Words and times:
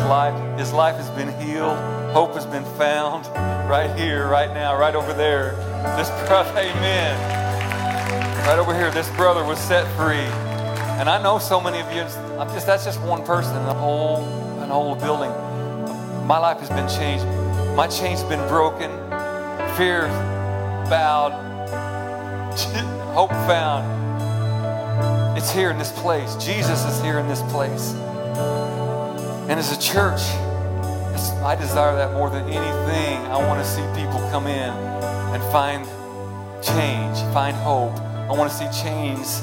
life. 0.00 0.58
His 0.58 0.72
life 0.72 0.96
has 0.96 1.10
been 1.10 1.28
healed. 1.40 1.78
Hope 2.12 2.34
has 2.34 2.46
been 2.46 2.64
found 2.76 3.26
right 3.68 3.94
here, 3.98 4.28
right 4.28 4.52
now, 4.52 4.78
right 4.78 4.94
over 4.94 5.12
there. 5.12 5.52
This 5.96 6.08
brother, 6.26 6.50
amen. 6.58 8.46
Right 8.46 8.58
over 8.58 8.74
here, 8.74 8.90
this 8.90 9.08
brother 9.10 9.44
was 9.44 9.58
set 9.58 9.86
free. 9.96 10.26
And 10.98 11.08
I 11.08 11.22
know 11.22 11.38
so 11.38 11.60
many 11.60 11.80
of 11.80 11.92
you, 11.92 12.02
I'm 12.40 12.48
just 12.48 12.66
that's 12.66 12.84
just 12.84 13.00
one 13.02 13.24
person 13.24 13.56
in 13.56 13.64
the 13.66 13.74
whole, 13.74 14.24
the 14.58 14.66
whole 14.66 14.94
building. 14.94 15.30
My 16.26 16.38
life 16.38 16.58
has 16.60 16.68
been 16.70 16.88
changed. 16.88 17.24
My 17.76 17.86
chains 17.86 18.22
been 18.24 18.46
broken. 18.48 18.90
Fear 19.76 20.08
bowed. 20.90 21.32
Hope 23.14 23.30
found. 23.30 23.98
It's 25.38 25.52
here 25.52 25.70
in 25.70 25.78
this 25.78 25.92
place. 25.92 26.34
Jesus 26.36 26.84
is 26.84 27.00
here 27.00 27.18
in 27.18 27.28
this 27.28 27.42
place. 27.42 27.94
And 29.48 29.58
as 29.58 29.72
a 29.72 29.80
church, 29.80 30.20
I 31.42 31.56
desire 31.58 31.96
that 31.96 32.12
more 32.12 32.28
than 32.28 32.44
anything. 32.50 33.16
I 33.32 33.38
want 33.38 33.64
to 33.64 33.66
see 33.66 33.80
people 33.98 34.20
come 34.30 34.46
in 34.46 34.68
and 34.68 35.42
find 35.50 35.86
change, 36.62 37.16
find 37.32 37.56
hope. 37.56 37.96
I 37.96 38.32
want 38.32 38.52
to 38.52 38.56
see 38.58 38.82
chains 38.82 39.40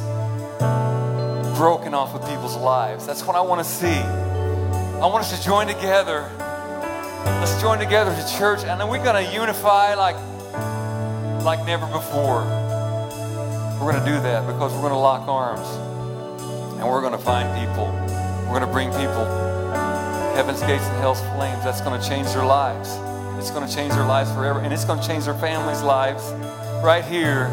broken 1.58 1.96
off 1.96 2.14
of 2.14 2.22
people's 2.30 2.56
lives. 2.56 3.08
That's 3.08 3.26
what 3.26 3.36
I 3.36 3.42
want 3.42 3.66
to 3.66 3.68
see. 3.68 3.88
I 3.88 5.08
want 5.08 5.26
us 5.26 5.36
to 5.36 5.44
join 5.44 5.66
together. 5.66 6.30
Let's 7.26 7.60
join 7.60 7.80
together 7.80 8.12
as 8.12 8.32
a 8.32 8.38
church, 8.38 8.64
and 8.64 8.80
then 8.80 8.88
we're 8.90 9.04
going 9.04 9.26
to 9.26 9.34
unify 9.34 9.96
like, 9.96 10.18
like 11.44 11.66
never 11.66 11.88
before. 11.88 12.44
We're 13.82 13.92
going 13.92 14.06
to 14.06 14.06
do 14.06 14.20
that 14.22 14.46
because 14.46 14.72
we're 14.74 14.82
going 14.82 14.94
to 14.94 15.00
lock 15.00 15.28
arms 15.28 15.68
and 16.78 16.88
we're 16.88 17.02
going 17.02 17.14
to 17.14 17.18
find 17.18 17.50
people. 17.58 17.88
We're 18.46 18.60
going 18.60 18.62
to 18.62 18.72
bring 18.72 18.92
people 18.92 19.55
heaven's 20.36 20.60
gates 20.60 20.84
and 20.84 20.98
hell's 20.98 21.22
flames. 21.22 21.64
That's 21.64 21.80
going 21.80 22.00
to 22.00 22.08
change 22.08 22.28
their 22.34 22.46
lives. 22.46 22.90
It's 23.40 23.52
going 23.52 23.66
to 23.68 23.74
change 23.74 23.94
their 23.94 24.06
lives 24.06 24.30
forever. 24.34 24.60
And 24.60 24.74
it's 24.74 24.84
going 24.84 25.00
to 25.00 25.08
change 25.08 25.24
their 25.24 25.34
families' 25.34 25.82
lives. 25.82 26.24
Right 26.84 27.06
here, 27.06 27.48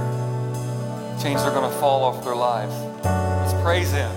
chains 1.23 1.41
are 1.43 1.53
going 1.53 1.71
to 1.71 1.79
fall 1.79 2.03
off 2.03 2.25
their 2.25 2.35
lives. 2.35 2.75
Let's 3.05 3.63
praise 3.63 3.93
Him. 3.93 4.11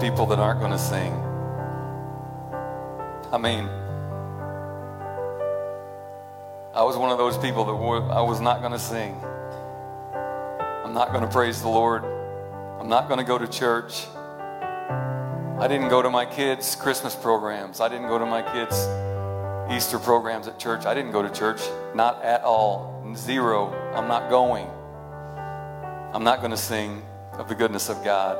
People 0.00 0.26
that 0.26 0.38
aren't 0.38 0.60
going 0.60 0.72
to 0.72 0.78
sing? 0.78 1.12
I 3.32 3.38
mean, 3.38 3.68
I 6.74 6.82
was 6.82 6.96
one 6.96 7.10
of 7.10 7.18
those 7.18 7.36
people 7.38 7.64
that 7.64 8.12
I 8.12 8.22
was 8.22 8.40
not 8.40 8.60
going 8.60 8.72
to 8.72 8.78
sing. 8.78 9.14
I'm 10.84 10.94
not 10.94 11.12
going 11.12 11.22
to 11.22 11.30
praise 11.30 11.60
the 11.60 11.68
Lord. 11.68 12.02
I'm 12.80 12.88
not 12.88 13.08
going 13.08 13.18
to 13.18 13.24
go 13.24 13.38
to 13.38 13.46
church. 13.46 14.06
I 14.16 15.68
didn't 15.68 15.90
go 15.90 16.00
to 16.00 16.08
my 16.10 16.24
kids' 16.24 16.74
Christmas 16.74 17.14
programs. 17.14 17.80
I 17.80 17.88
didn't 17.88 18.08
go 18.08 18.18
to 18.18 18.26
my 18.26 18.42
kids' 18.42 18.88
Easter 19.70 19.98
programs 19.98 20.48
at 20.48 20.58
church. 20.58 20.86
I 20.86 20.94
didn't 20.94 21.12
go 21.12 21.22
to 21.22 21.30
church. 21.30 21.60
Not 21.94 22.22
at 22.24 22.42
all. 22.42 23.04
Zero. 23.14 23.72
I'm 23.94 24.08
not 24.08 24.30
going. 24.30 24.66
I'm 26.14 26.24
not 26.24 26.38
going 26.38 26.50
to 26.50 26.56
sing 26.56 27.02
of 27.34 27.48
the 27.48 27.54
goodness 27.54 27.88
of 27.88 28.02
God. 28.02 28.38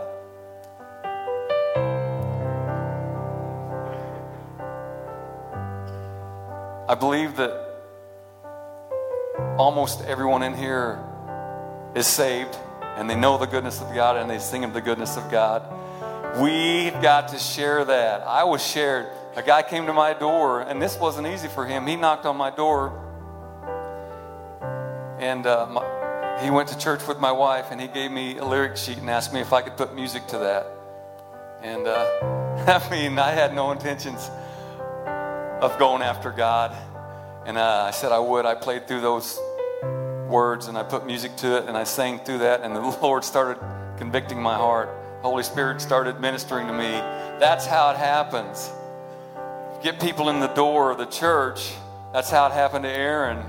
I 6.91 6.97
believe 6.97 7.37
that 7.37 7.53
almost 9.57 10.03
everyone 10.07 10.43
in 10.43 10.57
here 10.57 10.99
is 11.95 12.05
saved 12.05 12.59
and 12.97 13.09
they 13.09 13.15
know 13.15 13.39
the 13.39 13.47
goodness 13.47 13.81
of 13.81 13.95
God 13.95 14.17
and 14.17 14.29
they 14.29 14.41
sing 14.41 14.65
of 14.65 14.75
the 14.75 14.81
goodness 14.81 15.17
of 15.17 15.31
God. 15.31 15.63
We've 16.43 17.01
got 17.01 17.29
to 17.29 17.39
share 17.39 17.85
that. 17.85 18.23
I 18.23 18.43
was 18.43 18.67
shared. 18.67 19.07
A 19.37 19.43
guy 19.43 19.63
came 19.63 19.87
to 19.87 19.93
my 19.93 20.15
door, 20.15 20.63
and 20.63 20.83
this 20.83 20.99
wasn't 20.99 21.29
easy 21.29 21.47
for 21.47 21.65
him. 21.65 21.87
He 21.87 21.95
knocked 21.95 22.27
on 22.27 22.37
my 22.37 22.51
door, 22.51 22.91
and 25.21 25.47
uh, 25.47 25.69
my, 25.71 26.41
he 26.43 26.51
went 26.51 26.71
to 26.71 26.77
church 26.79 27.07
with 27.07 27.21
my 27.21 27.31
wife, 27.31 27.67
and 27.71 27.81
he 27.81 27.87
gave 27.87 28.11
me 28.11 28.39
a 28.39 28.45
lyric 28.45 28.77
sheet 28.77 28.99
and 28.99 29.09
asked 29.09 29.33
me 29.33 29.41
if 29.41 29.53
I 29.53 29.63
could 29.63 29.77
put 29.77 29.95
music 29.95 30.27
to 30.27 30.39
that. 30.39 30.67
And 31.63 31.87
uh, 31.87 32.65
I 32.67 32.91
mean, 32.91 33.17
I 33.17 33.31
had 33.31 33.55
no 33.55 33.71
intentions 33.71 34.29
of 35.61 35.79
going 35.79 36.03
after 36.03 36.31
God. 36.31 36.77
And 37.47 37.59
uh, 37.59 37.85
I 37.87 37.91
said 37.91 38.13
I 38.13 38.19
would. 38.19 38.47
I 38.47 38.55
played 38.55 38.89
through 38.89 39.01
those 39.01 39.39
words 40.29 40.69
and 40.69 40.79
I 40.79 40.83
put 40.83 41.05
music 41.05 41.37
to 41.39 41.59
it 41.59 41.69
and 41.69 41.77
I 41.77 41.85
sang 41.85 42.21
through 42.21 42.39
that, 42.39 42.63
and 42.63 42.75
the 42.75 42.81
Lord 43.03 43.25
started 43.25 43.63
convicting 43.99 44.43
my 44.43 44.57
heart. 44.57 44.89
Holy 45.23 45.43
Spirit 45.43 45.81
started 45.81 46.21
ministering 46.21 46.67
to 46.67 46.73
me. 46.73 46.91
That's 47.39 47.67
how 47.67 47.91
it 47.91 47.97
happens. 47.97 48.71
Get 49.83 50.01
people 50.01 50.31
in 50.31 50.41
the 50.41 50.49
door 50.49 50.91
of 50.91 50.99
the 50.99 51.07
church. 51.07 51.73
That's 52.13 52.31
how 52.31 52.47
it 52.47 52.53
happened 52.53 52.85
to 52.85 52.91
Aaron. 52.91 53.45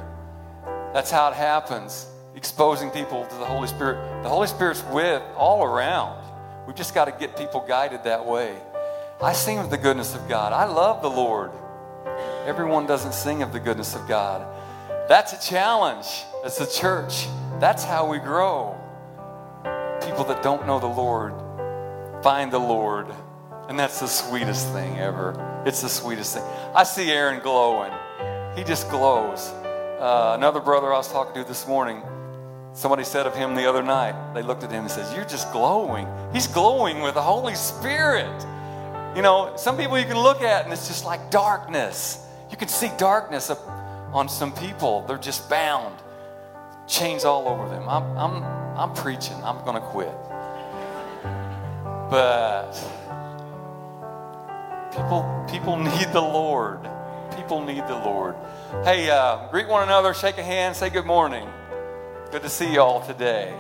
That's 0.94 1.12
how 1.12 1.30
it 1.30 1.36
happens. 1.36 2.08
Exposing 2.36 2.90
people 2.90 3.26
to 3.26 3.36
the 3.36 3.46
Holy 3.46 3.68
Spirit. 3.68 4.24
The 4.24 4.30
Holy 4.30 4.48
Spirit's 4.48 4.84
with 4.92 5.22
all 5.38 5.64
around. 5.64 6.22
We've 6.68 6.76
just 6.76 6.94
got 6.94 7.06
to 7.06 7.12
get 7.12 7.38
people 7.38 7.64
guided 7.66 8.04
that 8.04 8.26
way. 8.26 8.56
I 9.22 9.34
sing 9.34 9.70
the 9.70 9.78
goodness 9.78 10.16
of 10.16 10.28
God. 10.28 10.52
I 10.52 10.66
love 10.66 11.02
the 11.02 11.10
Lord. 11.10 11.52
Everyone 12.46 12.88
doesn't 12.88 13.14
sing 13.14 13.44
of 13.44 13.54
the 13.54 13.60
goodness 13.60 13.96
of 13.96 14.08
God. 14.08 14.46
That's 15.08 15.34
a 15.34 15.50
challenge 15.50 16.08
as 16.44 16.60
a 16.60 16.70
church. 16.70 17.28
That's 17.60 17.84
how 17.84 18.10
we 18.10 18.18
grow. 18.18 18.76
People 20.02 20.24
that 20.26 20.42
don't 20.42 20.66
know 20.66 20.80
the 20.80 20.88
Lord 20.88 21.34
find 22.24 22.52
the 22.52 22.60
Lord. 22.60 23.08
And 23.68 23.78
that's 23.80 24.00
the 24.00 24.08
sweetest 24.08 24.72
thing 24.74 24.98
ever. 25.00 25.64
It's 25.66 25.82
the 25.82 25.90
sweetest 25.90 26.36
thing. 26.36 26.44
I 26.76 26.84
see 26.84 27.12
Aaron 27.12 27.42
glowing. 27.42 27.92
He 28.56 28.64
just 28.64 28.90
glows. 28.90 29.50
Uh, 30.00 30.34
another 30.36 30.60
brother 30.60 30.94
I 30.94 30.98
was 30.98 31.12
talking 31.12 31.42
to 31.42 31.48
this 31.48 31.68
morning, 31.68 32.02
somebody 32.74 33.04
said 33.04 33.28
of 33.28 33.36
him 33.36 33.56
the 33.56 33.70
other 33.70 33.84
night, 33.84 34.34
they 34.34 34.42
looked 34.42 34.64
at 34.64 34.72
him 34.72 34.82
and 34.82 34.92
says, 34.92 35.14
You're 35.14 35.26
just 35.26 35.52
glowing. 35.52 36.08
He's 36.34 36.48
glowing 36.48 37.02
with 37.02 37.14
the 37.14 37.22
Holy 37.22 37.56
Spirit. 37.56 38.46
You 39.16 39.22
know, 39.22 39.54
some 39.58 39.78
people 39.78 40.00
you 40.00 40.06
can 40.06 40.18
look 40.18 40.42
at 40.42 40.64
and 40.64 40.74
it's 40.74 40.88
just 40.88 41.06
like 41.06 41.30
darkness. 41.30 42.26
You 42.52 42.58
can 42.58 42.68
see 42.68 42.92
darkness 42.98 43.50
up 43.50 43.66
on 44.14 44.28
some 44.28 44.52
people. 44.52 45.06
They're 45.08 45.18
just 45.18 45.50
bound, 45.50 45.96
chains 46.86 47.24
all 47.24 47.48
over 47.48 47.68
them. 47.70 47.88
I'm, 47.88 48.18
I'm, 48.18 48.44
I'm 48.78 48.94
preaching. 48.94 49.38
I'm 49.44 49.64
going 49.64 49.76
to 49.76 49.88
quit. 49.88 50.14
But 52.12 52.74
people, 54.92 55.46
people 55.50 55.78
need 55.78 56.10
the 56.12 56.22
Lord. 56.22 56.82
People 57.38 57.62
need 57.64 57.88
the 57.88 57.96
Lord. 57.96 58.36
Hey, 58.84 59.10
uh, 59.10 59.48
greet 59.50 59.70
one 59.70 59.84
another, 59.84 60.14
shake 60.14 60.38
a 60.38 60.44
hand, 60.44 60.76
say 60.76 60.90
good 60.90 61.06
morning. 61.06 61.48
Good 62.32 62.42
to 62.44 62.50
see 62.50 62.74
you 62.74 62.82
all 62.82 63.02
today. 63.02 63.54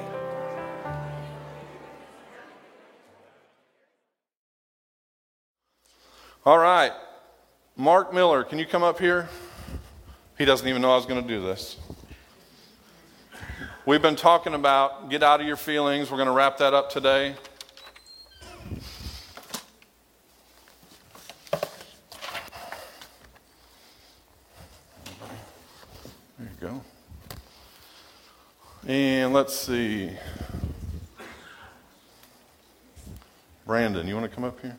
All 6.45 6.57
right. 6.57 6.91
Mark 7.81 8.13
Miller, 8.13 8.43
can 8.43 8.59
you 8.59 8.65
come 8.67 8.83
up 8.83 8.99
here? 8.99 9.27
He 10.37 10.45
doesn't 10.45 10.67
even 10.67 10.83
know 10.83 10.91
I 10.91 10.97
was 10.97 11.07
going 11.07 11.19
to 11.19 11.27
do 11.27 11.41
this. 11.41 11.77
We've 13.87 14.03
been 14.03 14.15
talking 14.15 14.53
about 14.53 15.09
get 15.09 15.23
out 15.23 15.41
of 15.41 15.47
your 15.47 15.55
feelings. 15.55 16.11
We're 16.11 16.17
going 16.17 16.27
to 16.27 16.31
wrap 16.31 16.59
that 16.59 16.75
up 16.75 16.91
today. 16.91 17.33
There 26.37 26.51
you 26.61 26.67
go. 26.67 26.81
And 28.87 29.33
let's 29.33 29.55
see. 29.55 30.11
Brandon, 33.65 34.07
you 34.07 34.13
want 34.13 34.29
to 34.29 34.35
come 34.35 34.43
up 34.43 34.61
here? 34.61 34.77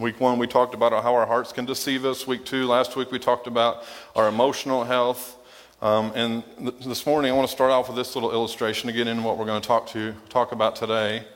Week 0.00 0.18
one, 0.18 0.38
we 0.38 0.46
talked 0.46 0.72
about 0.72 0.92
how 1.02 1.14
our 1.14 1.26
hearts 1.26 1.52
can 1.52 1.66
deceive 1.66 2.06
us. 2.06 2.26
Week 2.26 2.46
two, 2.46 2.66
last 2.66 2.96
week, 2.96 3.12
we 3.12 3.18
talked 3.18 3.46
about 3.46 3.84
our 4.16 4.28
emotional 4.28 4.82
health. 4.82 5.36
Um, 5.82 6.10
and 6.14 6.42
th- 6.58 6.86
this 6.86 7.04
morning, 7.04 7.30
I 7.30 7.34
want 7.34 7.46
to 7.46 7.52
start 7.52 7.70
off 7.70 7.86
with 7.86 7.98
this 7.98 8.14
little 8.14 8.32
illustration 8.32 8.86
to 8.86 8.94
get 8.94 9.06
into 9.06 9.22
what 9.22 9.36
we're 9.36 9.44
going 9.44 9.60
to 9.60 9.68
talk 9.68 9.88
to 9.88 10.14
talk 10.30 10.52
about 10.52 10.74
today. 10.74 11.26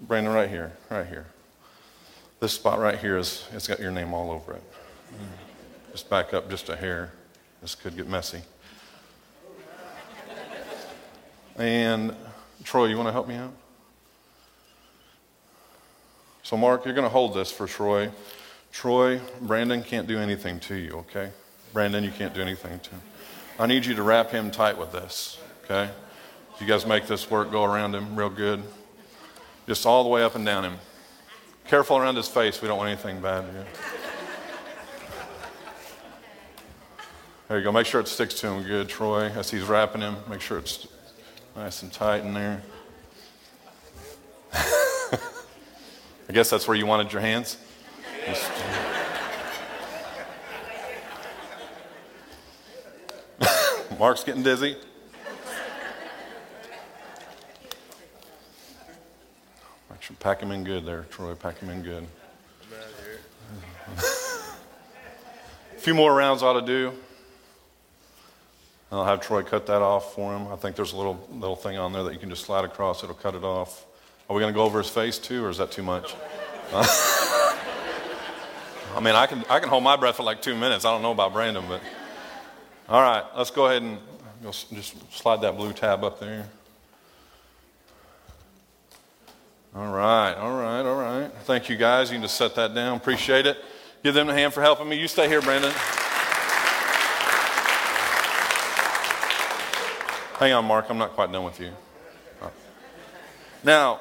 Brandon, 0.00 0.32
right 0.32 0.48
here, 0.48 0.72
right 0.88 1.06
here. 1.06 1.26
This 2.40 2.54
spot 2.54 2.78
right 2.78 2.98
here 2.98 3.18
is 3.18 3.46
it's 3.52 3.68
got 3.68 3.78
your 3.78 3.90
name 3.90 4.14
all 4.14 4.30
over 4.30 4.54
it. 4.54 4.62
Just 5.92 6.08
back 6.08 6.32
up 6.32 6.48
just 6.48 6.70
a 6.70 6.76
hair. 6.76 7.12
This 7.60 7.74
could 7.74 7.94
get 7.94 8.08
messy. 8.08 8.40
And 11.56 12.16
Troy, 12.64 12.86
you 12.86 12.96
want 12.96 13.08
to 13.08 13.12
help 13.12 13.28
me 13.28 13.34
out? 13.34 13.52
So, 16.50 16.56
Mark, 16.56 16.84
you're 16.84 16.94
going 16.94 17.04
to 17.04 17.08
hold 17.08 17.32
this 17.34 17.52
for 17.52 17.68
Troy. 17.68 18.10
Troy, 18.72 19.20
Brandon 19.40 19.84
can't 19.84 20.08
do 20.08 20.18
anything 20.18 20.58
to 20.58 20.74
you, 20.74 20.94
okay? 20.94 21.30
Brandon, 21.72 22.02
you 22.02 22.10
can't 22.10 22.34
do 22.34 22.42
anything 22.42 22.80
to 22.80 22.90
him. 22.90 23.00
I 23.56 23.66
need 23.66 23.86
you 23.86 23.94
to 23.94 24.02
wrap 24.02 24.32
him 24.32 24.50
tight 24.50 24.76
with 24.76 24.90
this, 24.90 25.38
okay? 25.62 25.92
You 26.58 26.66
guys 26.66 26.84
make 26.84 27.06
this 27.06 27.30
work, 27.30 27.52
go 27.52 27.62
around 27.62 27.94
him 27.94 28.16
real 28.16 28.30
good. 28.30 28.64
Just 29.68 29.86
all 29.86 30.02
the 30.02 30.08
way 30.08 30.24
up 30.24 30.34
and 30.34 30.44
down 30.44 30.64
him. 30.64 30.78
Careful 31.68 31.96
around 31.96 32.16
his 32.16 32.26
face, 32.26 32.60
we 32.60 32.66
don't 32.66 32.78
want 32.78 32.90
anything 32.90 33.20
bad 33.20 33.44
you. 33.54 33.64
There 37.46 37.58
you 37.58 37.62
go. 37.62 37.70
Make 37.70 37.86
sure 37.86 38.00
it 38.00 38.08
sticks 38.08 38.34
to 38.40 38.48
him 38.48 38.64
good, 38.64 38.88
Troy, 38.88 39.26
as 39.26 39.52
he's 39.52 39.62
wrapping 39.62 40.00
him. 40.00 40.16
Make 40.28 40.40
sure 40.40 40.58
it's 40.58 40.88
nice 41.54 41.82
and 41.82 41.92
tight 41.92 42.24
in 42.24 42.34
there. 42.34 42.60
I 46.30 46.32
guess 46.32 46.48
that's 46.48 46.68
where 46.68 46.76
you 46.76 46.86
wanted 46.86 47.12
your 47.12 47.22
hands. 47.22 47.56
Mark's 53.98 54.22
getting 54.22 54.44
dizzy. 54.44 54.76
Pack 60.20 60.40
him 60.40 60.52
in 60.52 60.62
good 60.62 60.86
there, 60.86 61.04
Troy. 61.10 61.34
Pack 61.34 61.58
him 61.58 61.68
in 61.68 61.82
good. 61.82 62.06
A 63.98 64.00
few 65.78 65.94
more 65.94 66.14
rounds 66.14 66.44
ought 66.44 66.60
to 66.60 66.64
do. 66.64 66.92
I'll 68.92 69.04
have 69.04 69.20
Troy 69.20 69.42
cut 69.42 69.66
that 69.66 69.82
off 69.82 70.14
for 70.14 70.36
him. 70.36 70.46
I 70.46 70.54
think 70.54 70.76
there's 70.76 70.92
a 70.92 70.96
little 70.96 71.28
little 71.32 71.56
thing 71.56 71.76
on 71.76 71.92
there 71.92 72.04
that 72.04 72.12
you 72.12 72.20
can 72.20 72.30
just 72.30 72.44
slide 72.44 72.64
across. 72.64 73.02
It'll 73.02 73.16
cut 73.16 73.34
it 73.34 73.42
off. 73.42 73.84
Are 74.30 74.34
we 74.34 74.40
going 74.40 74.54
to 74.54 74.56
go 74.56 74.62
over 74.62 74.78
his 74.78 74.88
face 74.88 75.18
too, 75.18 75.44
or 75.44 75.50
is 75.50 75.58
that 75.58 75.72
too 75.72 75.82
much? 75.82 76.14
I 76.72 77.56
mean, 79.02 79.16
I 79.16 79.26
can, 79.26 79.44
I 79.50 79.58
can 79.58 79.68
hold 79.68 79.82
my 79.82 79.96
breath 79.96 80.18
for 80.18 80.22
like 80.22 80.40
two 80.40 80.54
minutes. 80.54 80.84
I 80.84 80.92
don't 80.92 81.02
know 81.02 81.10
about 81.10 81.32
Brandon, 81.32 81.64
but 81.68 81.80
all 82.88 83.02
right, 83.02 83.24
let's 83.36 83.50
go 83.50 83.66
ahead 83.66 83.82
and 83.82 83.98
just 84.44 84.94
slide 85.12 85.40
that 85.40 85.56
blue 85.56 85.72
tab 85.72 86.04
up 86.04 86.20
there. 86.20 86.48
All 89.74 89.92
right, 89.92 90.34
all 90.34 90.56
right, 90.56 90.82
all 90.82 90.94
right. 90.94 91.32
Thank 91.42 91.68
you 91.68 91.74
guys. 91.74 92.08
You 92.10 92.14
can 92.14 92.22
just 92.22 92.36
set 92.36 92.54
that 92.54 92.72
down. 92.72 92.98
Appreciate 92.98 93.46
it. 93.46 93.58
Give 94.04 94.14
them 94.14 94.28
a 94.28 94.32
hand 94.32 94.54
for 94.54 94.60
helping 94.60 94.88
me. 94.88 94.96
You 94.96 95.08
stay 95.08 95.26
here, 95.26 95.42
Brandon. 95.42 95.72
Hang 100.38 100.52
on, 100.52 100.64
Mark. 100.66 100.86
I'm 100.88 100.98
not 100.98 101.14
quite 101.14 101.32
done 101.32 101.42
with 101.42 101.58
you. 101.58 101.72
Now, 103.64 104.00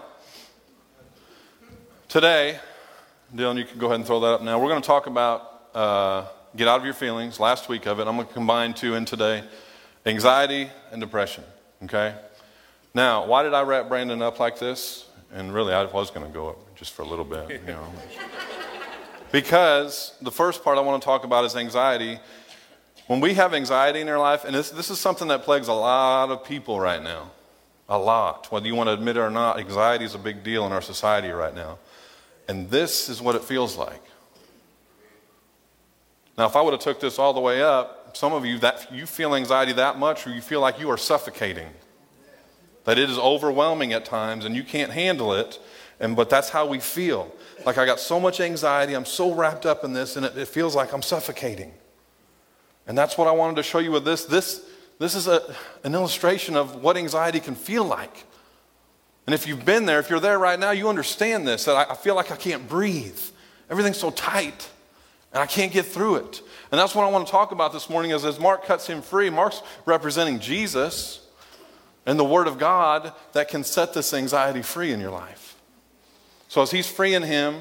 today, 2.09 2.59
Dylan, 3.33 3.57
you 3.57 3.65
can 3.65 3.77
go 3.77 3.85
ahead 3.85 3.97
and 3.97 4.05
throw 4.05 4.19
that 4.19 4.33
up 4.33 4.41
now. 4.41 4.59
We're 4.59 4.69
going 4.69 4.81
to 4.81 4.87
talk 4.87 5.05
about 5.05 5.69
uh, 5.73 6.25
get 6.55 6.67
out 6.67 6.79
of 6.79 6.85
your 6.85 6.95
feelings, 6.95 7.39
last 7.39 7.69
week 7.69 7.85
of 7.85 7.99
it. 7.99 8.07
I'm 8.07 8.15
going 8.15 8.27
to 8.27 8.33
combine 8.33 8.73
two 8.73 8.95
in 8.95 9.05
today 9.05 9.43
anxiety 10.05 10.69
and 10.91 10.99
depression. 10.99 11.43
Okay? 11.83 12.15
Now, 12.95 13.27
why 13.27 13.43
did 13.43 13.53
I 13.53 13.61
wrap 13.61 13.87
Brandon 13.87 14.21
up 14.21 14.39
like 14.39 14.57
this? 14.57 15.07
And 15.31 15.53
really, 15.53 15.73
I 15.73 15.83
was 15.83 16.09
going 16.09 16.25
to 16.25 16.33
go 16.33 16.49
up 16.49 16.75
just 16.75 16.93
for 16.93 17.03
a 17.03 17.05
little 17.05 17.25
bit, 17.25 17.61
you 17.67 17.73
know. 17.73 17.93
because 19.31 20.17
the 20.21 20.31
first 20.31 20.63
part 20.63 20.79
I 20.79 20.81
want 20.81 21.01
to 21.01 21.05
talk 21.05 21.23
about 21.23 21.45
is 21.45 21.55
anxiety. 21.55 22.19
When 23.05 23.19
we 23.19 23.35
have 23.35 23.53
anxiety 23.53 24.01
in 24.01 24.09
our 24.09 24.17
life, 24.17 24.45
and 24.45 24.55
this, 24.55 24.71
this 24.71 24.89
is 24.89 24.99
something 24.99 25.27
that 25.27 25.43
plagues 25.43 25.67
a 25.67 25.73
lot 25.73 26.31
of 26.31 26.43
people 26.43 26.79
right 26.79 27.01
now, 27.01 27.29
a 27.87 27.99
lot. 27.99 28.51
Whether 28.51 28.65
you 28.65 28.73
want 28.73 28.87
to 28.87 28.93
admit 28.93 29.17
it 29.17 29.19
or 29.19 29.29
not, 29.29 29.59
anxiety 29.59 30.05
is 30.05 30.15
a 30.15 30.19
big 30.19 30.43
deal 30.43 30.65
in 30.65 30.71
our 30.71 30.81
society 30.81 31.29
right 31.29 31.53
now. 31.53 31.77
And 32.49 32.67
this 32.71 33.09
is 33.09 33.21
what 33.21 33.35
it 33.35 33.43
feels 33.43 33.77
like. 33.77 34.01
Now, 36.35 36.47
if 36.47 36.55
I 36.55 36.61
would 36.63 36.73
have 36.73 36.81
took 36.81 36.99
this 36.99 37.19
all 37.19 37.31
the 37.31 37.39
way 37.39 37.61
up, 37.61 38.17
some 38.17 38.33
of 38.33 38.43
you 38.43 38.57
that 38.57 38.91
you 38.91 39.05
feel 39.05 39.35
anxiety 39.35 39.71
that 39.73 39.99
much, 39.99 40.25
or 40.25 40.31
you 40.31 40.41
feel 40.41 40.59
like 40.59 40.79
you 40.79 40.89
are 40.89 40.97
suffocating, 40.97 41.67
that 42.85 42.97
it 42.97 43.07
is 43.07 43.19
overwhelming 43.19 43.93
at 43.93 44.03
times, 44.03 44.45
and 44.45 44.55
you 44.55 44.63
can't 44.63 44.91
handle 44.91 45.31
it. 45.35 45.59
And 45.99 46.15
but 46.15 46.31
that's 46.31 46.49
how 46.49 46.65
we 46.65 46.79
feel. 46.79 47.31
Like 47.67 47.77
I 47.77 47.85
got 47.85 47.99
so 47.99 48.19
much 48.19 48.39
anxiety, 48.39 48.95
I'm 48.95 49.05
so 49.05 49.31
wrapped 49.31 49.67
up 49.67 49.83
in 49.83 49.93
this, 49.93 50.15
and 50.15 50.25
it, 50.25 50.35
it 50.35 50.47
feels 50.47 50.75
like 50.75 50.91
I'm 50.91 51.03
suffocating. 51.03 51.71
And 52.87 52.97
that's 52.97 53.15
what 53.15 53.27
I 53.27 53.31
wanted 53.31 53.57
to 53.57 53.63
show 53.63 53.77
you 53.77 53.91
with 53.91 54.05
this. 54.05 54.25
This, 54.25 54.65
this 54.97 55.13
is 55.13 55.27
a, 55.27 55.55
an 55.83 55.93
illustration 55.93 56.55
of 56.55 56.81
what 56.81 56.97
anxiety 56.97 57.41
can 57.41 57.53
feel 57.53 57.83
like. 57.83 58.25
And 59.29 59.33
if 59.35 59.45
you've 59.45 59.63
been 59.63 59.85
there, 59.85 59.99
if 59.99 60.09
you're 60.09 60.19
there 60.19 60.39
right 60.39 60.59
now, 60.59 60.71
you 60.71 60.89
understand 60.89 61.47
this 61.47 61.65
that 61.65 61.75
I, 61.75 61.91
I 61.91 61.95
feel 61.95 62.15
like 62.15 62.31
I 62.31 62.35
can't 62.35 62.67
breathe. 62.67 63.19
Everything's 63.69 63.99
so 63.99 64.09
tight, 64.09 64.67
and 65.31 65.39
I 65.39 65.45
can't 65.45 65.71
get 65.71 65.85
through 65.85 66.15
it. 66.15 66.41
And 66.71 66.79
that's 66.79 66.95
what 66.95 67.05
I 67.05 67.11
want 67.11 67.27
to 67.27 67.31
talk 67.31 67.51
about 67.51 67.71
this 67.71 67.91
morning 67.91 68.09
is 68.09 68.25
as 68.25 68.39
Mark 68.39 68.65
cuts 68.65 68.87
him 68.87 69.03
free, 69.03 69.29
Mark's 69.29 69.61
representing 69.85 70.39
Jesus 70.39 71.27
and 72.07 72.17
the 72.17 72.23
Word 72.23 72.47
of 72.47 72.57
God 72.57 73.13
that 73.33 73.49
can 73.49 73.63
set 73.63 73.93
this 73.93 74.15
anxiety 74.15 74.63
free 74.63 74.91
in 74.91 74.99
your 74.99 75.11
life. 75.11 75.55
So 76.47 76.63
as 76.63 76.71
he's 76.71 76.87
freeing 76.87 77.21
him, 77.21 77.57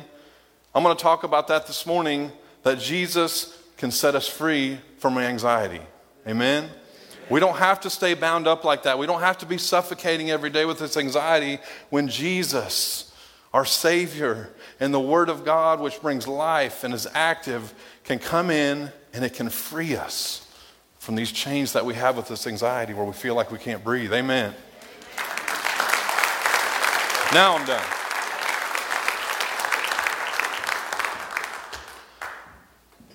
I'm 0.75 0.83
going 0.83 0.97
to 0.97 1.03
talk 1.03 1.23
about 1.23 1.49
that 1.49 1.67
this 1.67 1.85
morning 1.85 2.33
that 2.63 2.79
Jesus 2.79 3.63
can 3.77 3.91
set 3.91 4.15
us 4.15 4.27
free 4.27 4.81
from 4.97 5.19
anxiety. 5.19 5.83
Amen? 6.27 6.71
We 7.31 7.41
don't 7.41 7.57
have 7.57 7.81
to 7.81 7.91
stay 7.91 8.15
bound 8.15 8.47
up 8.47 8.65
like 8.65 8.85
that. 8.85 8.99
We 8.99 9.07
don't 9.07 9.21
have 9.21 9.39
to 9.39 9.47
be 9.47 9.59
suffocating 9.59 10.31
every 10.31 10.51
day 10.51 10.65
with 10.65 10.79
this 10.79 10.97
anxiety 10.97 11.59
when 11.91 12.09
Jesus, 12.09 13.15
our 13.53 13.65
Savior, 13.65 14.51
and 14.81 14.95
the 14.95 15.01
Word 15.01 15.29
of 15.29 15.45
God, 15.45 15.81
which 15.81 16.01
brings 16.01 16.27
life 16.27 16.85
and 16.85 16.95
is 16.95 17.07
active, 17.15 17.75
can 18.05 18.19
come 18.19 18.51
in 18.51 18.91
and 19.13 19.25
it 19.25 19.35
can 19.35 19.49
free 19.49 19.97
us 19.97 20.47
from 20.99 21.15
these 21.15 21.33
chains 21.33 21.73
that 21.73 21.85
we 21.85 21.95
have 21.95 22.17
with 22.17 22.29
this 22.29 22.47
anxiety 22.47 22.95
where 22.95 23.05
we 23.05 23.13
feel 23.13 23.35
like 23.35 23.51
we 23.51 23.59
can't 23.59 23.83
breathe. 23.83 24.13
Amen. 24.13 24.55
Now 27.33 27.57
I'm 27.57 27.67
done. 27.67 27.98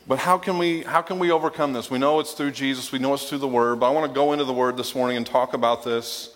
But 0.06 0.20
how 0.20 0.38
can 0.38 0.58
we 0.58 0.82
how 0.84 1.02
can 1.02 1.18
we 1.18 1.32
overcome 1.32 1.74
this? 1.74 1.90
We 1.90 1.98
know 1.98 2.20
it's 2.20 2.34
through 2.34 2.52
Jesus, 2.52 2.92
we 2.92 3.00
know 3.00 3.14
it's 3.14 3.30
through 3.30 3.38
the 3.38 3.48
word, 3.48 3.80
but 3.80 3.88
I 3.88 3.90
want 3.92 4.12
to 4.12 4.14
go 4.14 4.34
into 4.34 4.44
the 4.44 4.54
word 4.54 4.76
this 4.76 4.94
morning 4.94 5.16
and 5.16 5.26
talk 5.26 5.54
about 5.54 5.84
this. 5.84 6.36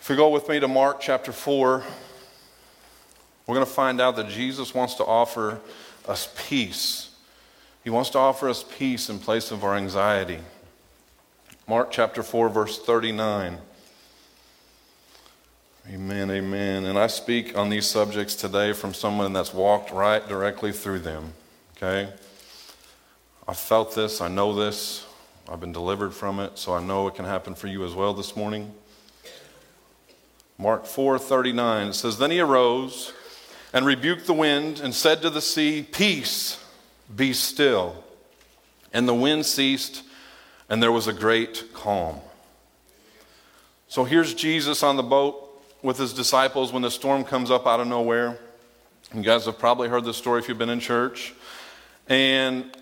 If 0.00 0.10
you 0.10 0.16
go 0.16 0.28
with 0.28 0.48
me 0.48 0.60
to 0.60 0.68
Mark 0.68 1.00
chapter 1.00 1.32
4, 1.32 1.82
we're 3.46 3.54
going 3.54 3.66
to 3.66 3.72
find 3.72 4.00
out 4.00 4.16
that 4.16 4.28
Jesus 4.28 4.74
wants 4.74 4.94
to 4.94 5.04
offer 5.04 5.60
us 6.06 6.32
peace. 6.48 7.16
He 7.82 7.90
wants 7.90 8.10
to 8.10 8.18
offer 8.18 8.48
us 8.48 8.62
peace 8.62 9.08
in 9.08 9.18
place 9.18 9.50
of 9.50 9.64
our 9.64 9.74
anxiety. 9.74 10.38
Mark 11.66 11.90
chapter 11.90 12.22
4 12.22 12.50
verse 12.50 12.78
39. 12.78 13.58
Amen, 15.90 16.30
amen. 16.30 16.84
And 16.84 16.98
I 16.98 17.06
speak 17.06 17.56
on 17.56 17.70
these 17.70 17.86
subjects 17.86 18.34
today 18.34 18.74
from 18.74 18.92
someone 18.92 19.32
that's 19.32 19.54
walked 19.54 19.90
right 19.90 20.26
directly 20.28 20.72
through 20.72 20.98
them. 20.98 21.32
Okay? 21.80 22.12
I 23.46 23.54
felt 23.54 23.94
this, 23.94 24.20
I 24.20 24.28
know 24.28 24.52
this, 24.54 25.06
I've 25.48 25.60
been 25.60 25.72
delivered 25.72 26.12
from 26.12 26.40
it, 26.40 26.58
so 26.58 26.74
I 26.74 26.82
know 26.82 27.06
it 27.06 27.14
can 27.14 27.24
happen 27.24 27.54
for 27.54 27.68
you 27.68 27.84
as 27.84 27.94
well 27.94 28.12
this 28.12 28.36
morning. 28.36 28.74
Mark 30.58 30.84
4:39 30.86 31.90
it 31.90 31.94
says 31.94 32.18
then 32.18 32.32
he 32.32 32.40
arose 32.40 33.12
and 33.72 33.86
rebuked 33.86 34.26
the 34.26 34.32
wind 34.32 34.80
and 34.80 34.92
said 34.92 35.22
to 35.22 35.30
the 35.30 35.40
sea 35.40 35.86
peace 35.90 36.62
be 37.14 37.32
still 37.32 38.02
and 38.92 39.08
the 39.08 39.14
wind 39.14 39.46
ceased 39.46 40.02
and 40.68 40.82
there 40.82 40.90
was 40.90 41.06
a 41.06 41.12
great 41.12 41.72
calm. 41.72 42.20
So 43.86 44.02
here's 44.02 44.34
Jesus 44.34 44.82
on 44.82 44.96
the 44.96 45.02
boat 45.04 45.62
with 45.80 45.96
his 45.96 46.12
disciples 46.12 46.72
when 46.72 46.82
the 46.82 46.90
storm 46.90 47.22
comes 47.22 47.52
up 47.52 47.66
out 47.66 47.78
of 47.78 47.86
nowhere. 47.86 48.36
You 49.14 49.22
guys 49.22 49.46
have 49.46 49.58
probably 49.58 49.88
heard 49.88 50.04
this 50.04 50.16
story 50.16 50.40
if 50.40 50.48
you've 50.48 50.58
been 50.58 50.68
in 50.68 50.80
church. 50.80 51.34
And 52.08 52.74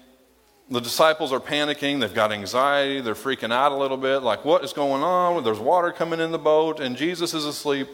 the 0.70 0.80
disciples 0.80 1.32
are 1.32 1.40
panicking. 1.40 2.00
They've 2.00 2.14
got 2.14 2.32
anxiety. 2.32 3.00
They're 3.00 3.14
freaking 3.14 3.52
out 3.52 3.72
a 3.72 3.76
little 3.76 3.96
bit. 3.96 4.18
Like, 4.18 4.44
what 4.44 4.64
is 4.64 4.72
going 4.72 5.02
on? 5.02 5.42
There's 5.44 5.58
water 5.58 5.92
coming 5.92 6.20
in 6.20 6.32
the 6.32 6.38
boat, 6.38 6.80
and 6.80 6.96
Jesus 6.96 7.34
is 7.34 7.44
asleep 7.44 7.88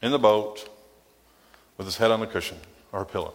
in 0.00 0.10
the 0.10 0.18
boat 0.18 0.68
with 1.76 1.86
his 1.86 1.96
head 1.96 2.10
on 2.10 2.20
the 2.20 2.26
cushion 2.26 2.58
or 2.92 3.02
a 3.02 3.06
pillow. 3.06 3.34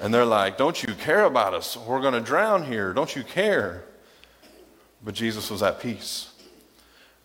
And 0.00 0.12
they're 0.12 0.24
like, 0.24 0.56
Don't 0.56 0.82
you 0.82 0.94
care 0.94 1.24
about 1.24 1.54
us? 1.54 1.76
We're 1.76 2.00
going 2.00 2.14
to 2.14 2.20
drown 2.20 2.64
here. 2.64 2.92
Don't 2.92 3.14
you 3.14 3.22
care? 3.22 3.84
But 5.04 5.14
Jesus 5.14 5.50
was 5.50 5.62
at 5.62 5.80
peace. 5.80 6.32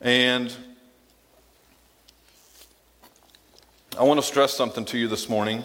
And 0.01 0.55
I 3.97 4.03
want 4.03 4.19
to 4.19 4.25
stress 4.25 4.53
something 4.53 4.85
to 4.85 4.97
you 4.97 5.07
this 5.07 5.27
morning 5.29 5.63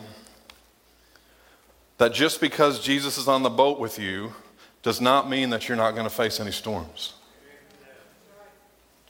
that 1.98 2.12
just 2.12 2.40
because 2.40 2.80
Jesus 2.80 3.18
is 3.18 3.28
on 3.28 3.42
the 3.42 3.50
boat 3.50 3.78
with 3.78 3.98
you 3.98 4.32
does 4.82 5.00
not 5.00 5.28
mean 5.28 5.50
that 5.50 5.68
you're 5.68 5.76
not 5.76 5.92
going 5.92 6.04
to 6.04 6.14
face 6.14 6.40
any 6.40 6.52
storms. 6.52 7.14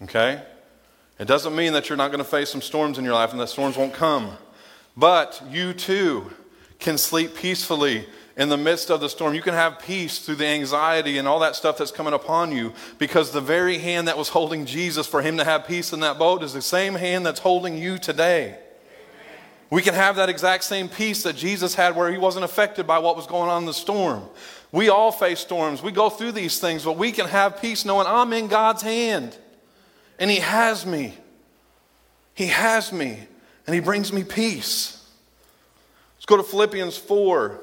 Okay? 0.03 0.43
It 1.19 1.27
doesn't 1.27 1.55
mean 1.55 1.73
that 1.73 1.89
you're 1.89 1.99
not 1.99 2.09
going 2.09 2.19
to 2.19 2.31
face 2.31 2.51
some 2.51 2.63
storms 2.63 2.99
in 2.99 3.05
your 3.05 3.15
life 3.15 3.33
and 3.33 3.41
that 3.41 3.49
storms 3.49 3.77
won't 3.77 3.95
come. 3.95 4.37
But 4.97 5.43
you 5.51 5.73
too 5.73 6.31
can 6.79 6.99
sleep 6.99 7.35
peacefully 7.35 8.07
in 8.37 8.49
the 8.49 8.57
midst 8.57 8.91
of 8.91 9.01
the 9.01 9.09
storm. 9.09 9.35
You 9.35 9.43
can 9.43 9.55
have 9.55 9.79
peace 9.79 10.19
through 10.19 10.37
the 10.37 10.47
anxiety 10.47 11.19
and 11.19 11.27
all 11.27 11.41
that 11.41 11.57
stuff 11.57 11.79
that's 11.79 11.93
coming 11.93 12.13
upon 12.13 12.53
you 12.53 12.73
because 12.99 13.31
the 13.31 13.41
very 13.41 13.79
hand 13.79 14.09
that 14.09 14.19
was 14.19 14.29
holding 14.29 14.67
Jesus 14.67 15.07
for 15.07 15.23
him 15.23 15.39
to 15.39 15.45
have 15.45 15.67
peace 15.67 15.93
in 15.93 16.01
that 16.01 16.19
boat 16.19 16.43
is 16.43 16.53
the 16.53 16.63
same 16.63 16.95
hand 16.95 17.25
that's 17.25 17.41
holding 17.41 17.79
you 17.79 17.97
today. 17.99 18.59
We 19.71 19.83
can 19.83 19.95
have 19.95 20.17
that 20.17 20.29
exact 20.29 20.65
same 20.65 20.89
peace 20.89 21.23
that 21.23 21.37
Jesus 21.37 21.75
had 21.75 21.97
where 21.97 22.11
he 22.11 22.19
wasn't 22.19 22.45
affected 22.45 22.87
by 22.87 22.99
what 22.99 23.17
was 23.17 23.27
going 23.27 23.51
on 23.51 23.63
in 23.63 23.67
the 23.67 23.75
storm. 23.75 24.23
We 24.73 24.89
all 24.89 25.13
face 25.13 25.41
storms. 25.41 25.83
We 25.83 25.93
go 25.93 26.11
through 26.11 26.33
these 26.33 26.59
things, 26.59 26.85
but 26.85 26.97
we 26.97 27.13
can 27.13 27.27
have 27.27 27.61
peace 27.61 27.85
knowing 27.85 28.07
I'm 28.07 28.33
in 28.33 28.49
God's 28.49 28.83
hand 28.83 29.37
and 30.19 30.31
he 30.31 30.39
has 30.39 30.85
me. 30.85 31.15
He 32.35 32.47
has 32.47 32.93
me 32.93 33.21
and 33.67 33.75
he 33.75 33.81
brings 33.81 34.13
me 34.13 34.25
peace. 34.25 35.09
Let's 36.17 36.27
go 36.27 36.37
to 36.37 36.43
Philippians 36.43 36.97
4. 36.97 37.61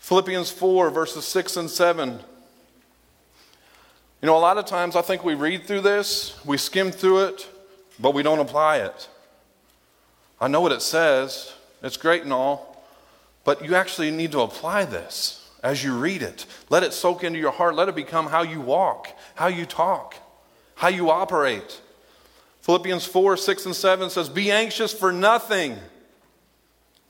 Philippians 0.00 0.50
4, 0.50 0.90
verses 0.90 1.24
6 1.26 1.56
and 1.56 1.70
7. 1.70 2.18
You 4.22 4.26
know, 4.26 4.36
a 4.36 4.40
lot 4.40 4.58
of 4.58 4.64
times 4.64 4.96
I 4.96 5.02
think 5.02 5.22
we 5.22 5.34
read 5.34 5.64
through 5.64 5.82
this, 5.82 6.38
we 6.44 6.56
skim 6.56 6.90
through 6.90 7.24
it, 7.26 7.48
but 8.00 8.14
we 8.14 8.22
don't 8.22 8.38
apply 8.38 8.78
it. 8.78 9.08
I 10.40 10.48
know 10.48 10.60
what 10.60 10.72
it 10.72 10.82
says, 10.82 11.52
it's 11.82 11.96
great 11.96 12.22
and 12.22 12.32
all, 12.32 12.84
but 13.44 13.64
you 13.64 13.74
actually 13.74 14.10
need 14.10 14.32
to 14.32 14.40
apply 14.40 14.84
this 14.84 15.50
as 15.62 15.82
you 15.82 15.96
read 15.96 16.22
it. 16.22 16.46
Let 16.70 16.82
it 16.82 16.92
soak 16.92 17.24
into 17.24 17.38
your 17.38 17.50
heart. 17.50 17.74
Let 17.74 17.88
it 17.88 17.96
become 17.96 18.26
how 18.26 18.42
you 18.42 18.60
walk, 18.60 19.16
how 19.34 19.48
you 19.48 19.66
talk, 19.66 20.14
how 20.76 20.88
you 20.88 21.10
operate. 21.10 21.80
Philippians 22.62 23.06
4 23.06 23.36
6 23.36 23.66
and 23.66 23.76
7 23.76 24.10
says, 24.10 24.28
Be 24.28 24.50
anxious 24.50 24.92
for 24.92 25.12
nothing. 25.12 25.76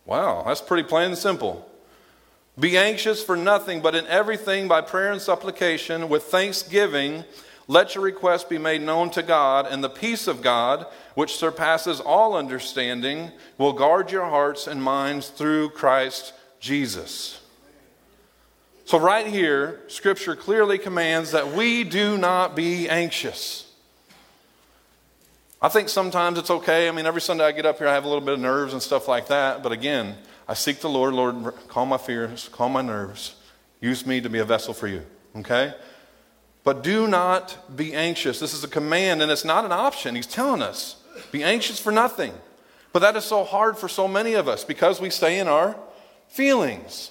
Wow, 0.07 0.45
that's 0.47 0.63
pretty 0.63 0.89
plain 0.89 1.09
and 1.09 1.19
simple. 1.19 1.69
Be 2.59 2.77
anxious 2.77 3.23
for 3.23 3.37
nothing, 3.37 3.81
but 3.81 3.95
in 3.95 4.07
everything 4.07 4.67
by 4.67 4.81
prayer 4.81 5.13
and 5.13 5.21
supplication 5.21 6.09
with 6.09 6.25
thanksgiving, 6.25 7.25
let 7.69 7.95
your 7.95 8.03
requests 8.03 8.45
be 8.45 8.57
made 8.57 8.81
known 8.81 9.11
to 9.11 9.23
God, 9.23 9.67
and 9.67 9.85
the 9.85 9.91
peace 9.91 10.27
of 10.27 10.41
God, 10.41 10.87
which 11.15 11.37
surpasses 11.37 12.01
all 12.01 12.35
understanding, 12.35 13.31
will 13.59 13.75
guard 13.75 14.11
your 14.11 14.25
hearts 14.25 14.67
and 14.67 14.83
minds 14.83 15.29
through 15.29 15.71
Christ 15.71 16.33
Jesus. 16.61 17.43
So, 18.87 18.99
right 18.99 19.27
here, 19.27 19.81
Scripture 19.89 20.35
clearly 20.35 20.79
commands 20.79 21.33
that 21.33 21.53
we 21.53 21.85
do 21.85 22.17
not 22.17 22.57
be 22.57 22.89
anxious. 22.89 23.71
I 25.61 25.69
think 25.69 25.91
sometimes 25.91 26.39
it's 26.39 26.51
okay. 26.51 26.89
I 26.89 26.93
mean, 26.93 27.05
every 27.05 27.21
Sunday 27.21 27.45
I 27.45 27.53
get 27.53 27.67
up 27.67 27.79
here, 27.79 27.89
I 27.89 27.93
have 27.93 28.05
a 28.05 28.09
little 28.09 28.25
bit 28.25 28.33
of 28.35 28.41
nerves 28.41 28.73
and 28.73 28.81
stuff 28.81 29.09
like 29.09 29.27
that. 29.27 29.63
But 29.63 29.73
again, 29.73 30.17
I 30.49 30.55
seek 30.55 30.81
the 30.81 30.89
Lord. 30.89 31.13
Lord, 31.13 31.53
calm 31.69 31.91
my 31.91 31.99
fears, 31.99 32.49
calm 32.51 32.73
my 32.73 32.81
nerves. 32.81 33.35
Use 33.81 34.07
me 34.07 34.23
to 34.23 34.31
be 34.31 34.39
a 34.39 34.45
vessel 34.45 34.73
for 34.73 34.87
you. 34.87 35.05
Okay? 35.37 35.75
But 36.65 36.83
do 36.83 37.07
not 37.07 37.77
be 37.77 37.95
anxious. 37.95 38.41
This 38.41 38.53
is 38.53 38.65
a 38.65 38.69
command, 38.69 39.23
and 39.23 39.31
it's 39.31 39.45
not 39.45 39.65
an 39.65 39.73
option. 39.73 40.15
He's 40.15 40.27
telling 40.27 40.63
us 40.63 40.97
be 41.33 41.43
anxious 41.43 41.79
for 41.79 41.93
nothing. 41.93 42.33
But 42.93 43.01
that 43.01 43.17
is 43.17 43.25
so 43.25 43.45
hard 43.45 43.77
for 43.77 43.89
so 43.89 44.09
many 44.09 44.35
of 44.35 44.49
us 44.49 44.65
because 44.65 45.01
we 45.01 45.11
stay 45.11 45.39
in 45.39 45.49
our 45.49 45.77
feelings. 46.29 47.11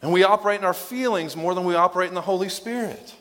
And 0.00 0.12
we 0.12 0.22
operate 0.22 0.60
in 0.60 0.64
our 0.64 0.74
feelings 0.74 1.36
more 1.36 1.54
than 1.54 1.64
we 1.64 1.74
operate 1.74 2.08
in 2.08 2.14
the 2.14 2.20
Holy 2.20 2.48
Spirit. 2.48 3.14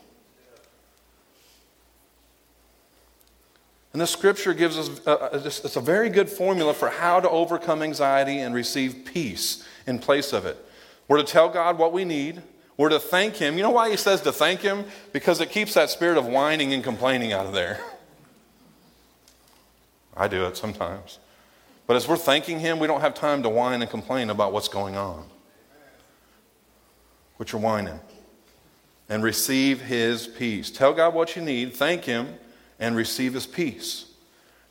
And 3.93 4.01
the 4.01 4.07
scripture 4.07 4.53
gives 4.53 4.77
us 4.77 5.01
uh, 5.07 5.11
uh, 5.11 5.29
a, 5.33 5.37
a, 5.37 5.45
it's 5.47 5.75
a 5.75 5.81
very 5.81 6.09
good 6.09 6.29
formula 6.29 6.75
for 6.75 6.89
how 6.89 7.19
to 7.19 7.27
overcome 7.27 7.81
anxiety 7.81 8.37
and 8.37 8.53
receive 8.53 9.05
peace 9.05 9.67
in 9.87 9.97
place 9.97 10.33
of 10.33 10.45
it. 10.45 10.63
We're 11.07 11.17
to 11.17 11.23
tell 11.23 11.49
God 11.49 11.79
what 11.79 11.93
we 11.93 12.05
need. 12.05 12.43
We're 12.77 12.89
to 12.89 12.99
thank 12.99 13.35
Him. 13.35 13.57
You 13.57 13.63
know 13.63 13.71
why 13.71 13.89
He 13.89 13.97
says 13.97 14.21
to 14.21 14.31
thank 14.31 14.61
Him? 14.61 14.85
Because 15.11 15.41
it 15.41 15.49
keeps 15.49 15.73
that 15.73 15.89
spirit 15.89 16.17
of 16.17 16.27
whining 16.27 16.73
and 16.73 16.83
complaining 16.83 17.33
out 17.33 17.45
of 17.45 17.53
there. 17.53 17.81
I 20.15 20.27
do 20.27 20.45
it 20.45 20.55
sometimes. 20.55 21.19
But 21.87 21.95
as 21.95 22.07
we're 22.07 22.17
thanking 22.17 22.59
Him, 22.59 22.79
we 22.79 22.87
don't 22.87 23.01
have 23.01 23.13
time 23.13 23.43
to 23.43 23.49
whine 23.49 23.81
and 23.81 23.89
complain 23.89 24.29
about 24.29 24.53
what's 24.53 24.67
going 24.67 24.95
on. 24.95 25.25
Which 27.37 27.53
are 27.53 27.57
whining. 27.57 27.99
And 29.09 29.23
receive 29.23 29.81
His 29.81 30.27
peace. 30.27 30.69
Tell 30.69 30.93
God 30.93 31.13
what 31.13 31.35
you 31.35 31.41
need, 31.41 31.73
thank 31.73 32.03
Him, 32.03 32.35
and 32.79 32.95
receive 32.95 33.33
his 33.33 33.45
peace. 33.45 34.05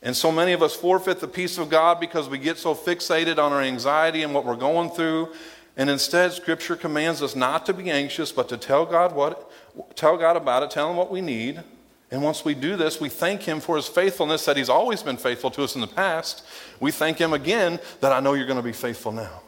And 0.01 0.15
so 0.15 0.31
many 0.31 0.53
of 0.53 0.61
us 0.61 0.75
forfeit 0.75 1.19
the 1.19 1.27
peace 1.27 1.57
of 1.57 1.69
God 1.69 1.99
because 1.99 2.29
we 2.29 2.37
get 2.37 2.57
so 2.57 2.75
fixated 2.75 3.37
on 3.37 3.51
our 3.51 3.61
anxiety 3.61 4.23
and 4.23 4.33
what 4.33 4.45
we're 4.45 4.55
going 4.55 4.89
through. 4.91 5.33
And 5.77 5.91
instead, 5.91 6.33
Scripture 6.33 6.75
commands 6.75 7.21
us 7.21 7.35
not 7.35 7.67
to 7.67 7.73
be 7.73 7.91
anxious, 7.91 8.31
but 8.31 8.49
to 8.49 8.57
tell 8.57 8.85
God 8.85 9.13
what, 9.13 9.49
tell 9.95 10.17
God 10.17 10.35
about 10.35 10.63
it, 10.63 10.71
tell 10.71 10.89
Him 10.89 10.97
what 10.97 11.11
we 11.11 11.21
need. 11.21 11.61
And 12.09 12.23
once 12.23 12.43
we 12.43 12.55
do 12.55 12.75
this, 12.75 12.99
we 12.99 13.09
thank 13.09 13.43
Him 13.43 13.59
for 13.59 13.75
His 13.75 13.87
faithfulness 13.87 14.43
that 14.45 14.57
He's 14.57 14.69
always 14.69 15.03
been 15.03 15.17
faithful 15.17 15.51
to 15.51 15.63
us 15.63 15.75
in 15.75 15.81
the 15.81 15.87
past. 15.87 16.43
We 16.79 16.91
thank 16.91 17.19
Him 17.19 17.31
again 17.31 17.79
that 18.01 18.11
I 18.11 18.19
know 18.19 18.33
you're 18.33 18.47
going 18.47 18.57
to 18.57 18.63
be 18.63 18.73
faithful 18.73 19.11
now. 19.11 19.41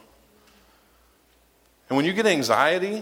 And 1.90 1.98
when 1.98 2.06
you 2.06 2.14
get 2.14 2.28
anxiety, 2.28 3.02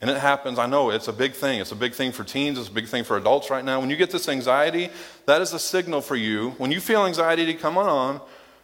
and 0.00 0.10
it 0.10 0.16
happens, 0.16 0.58
I 0.58 0.66
know 0.66 0.90
it's 0.90 1.06
a 1.06 1.12
big 1.12 1.34
thing. 1.34 1.60
It's 1.60 1.70
a 1.72 1.76
big 1.76 1.92
thing 1.92 2.10
for 2.10 2.24
teens, 2.24 2.58
it's 2.58 2.68
a 2.68 2.72
big 2.72 2.88
thing 2.88 3.04
for 3.04 3.16
adults 3.16 3.50
right 3.50 3.64
now. 3.64 3.78
When 3.78 3.90
you 3.90 3.96
get 3.96 4.10
this 4.10 4.28
anxiety, 4.28 4.88
that 5.26 5.40
is 5.42 5.52
a 5.52 5.58
signal 5.60 6.00
for 6.00 6.16
you. 6.16 6.50
When 6.58 6.72
you 6.72 6.80
feel 6.80 7.06
anxiety 7.06 7.46
to 7.46 7.54
come 7.54 7.78
on, 7.78 8.20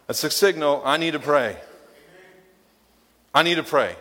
that's 0.07 0.23
a 0.23 0.31
signal 0.31 0.81
I 0.83 0.97
need 0.97 1.11
to 1.11 1.19
pray. 1.19 1.57
I 3.37 3.43
need 3.43 3.55
to 3.55 3.63
pray. 3.63 3.95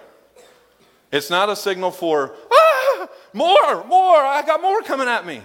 It's 1.13 1.29
not 1.29 1.51
a 1.51 1.57
signal 1.57 1.91
for, 1.91 2.35
ah, 2.51 3.09
more, 3.35 3.85
more, 3.85 4.17
I 4.17 4.43
got 4.47 4.63
more 4.63 4.81
coming 4.81 5.09
at 5.09 5.27
me. 5.27 5.43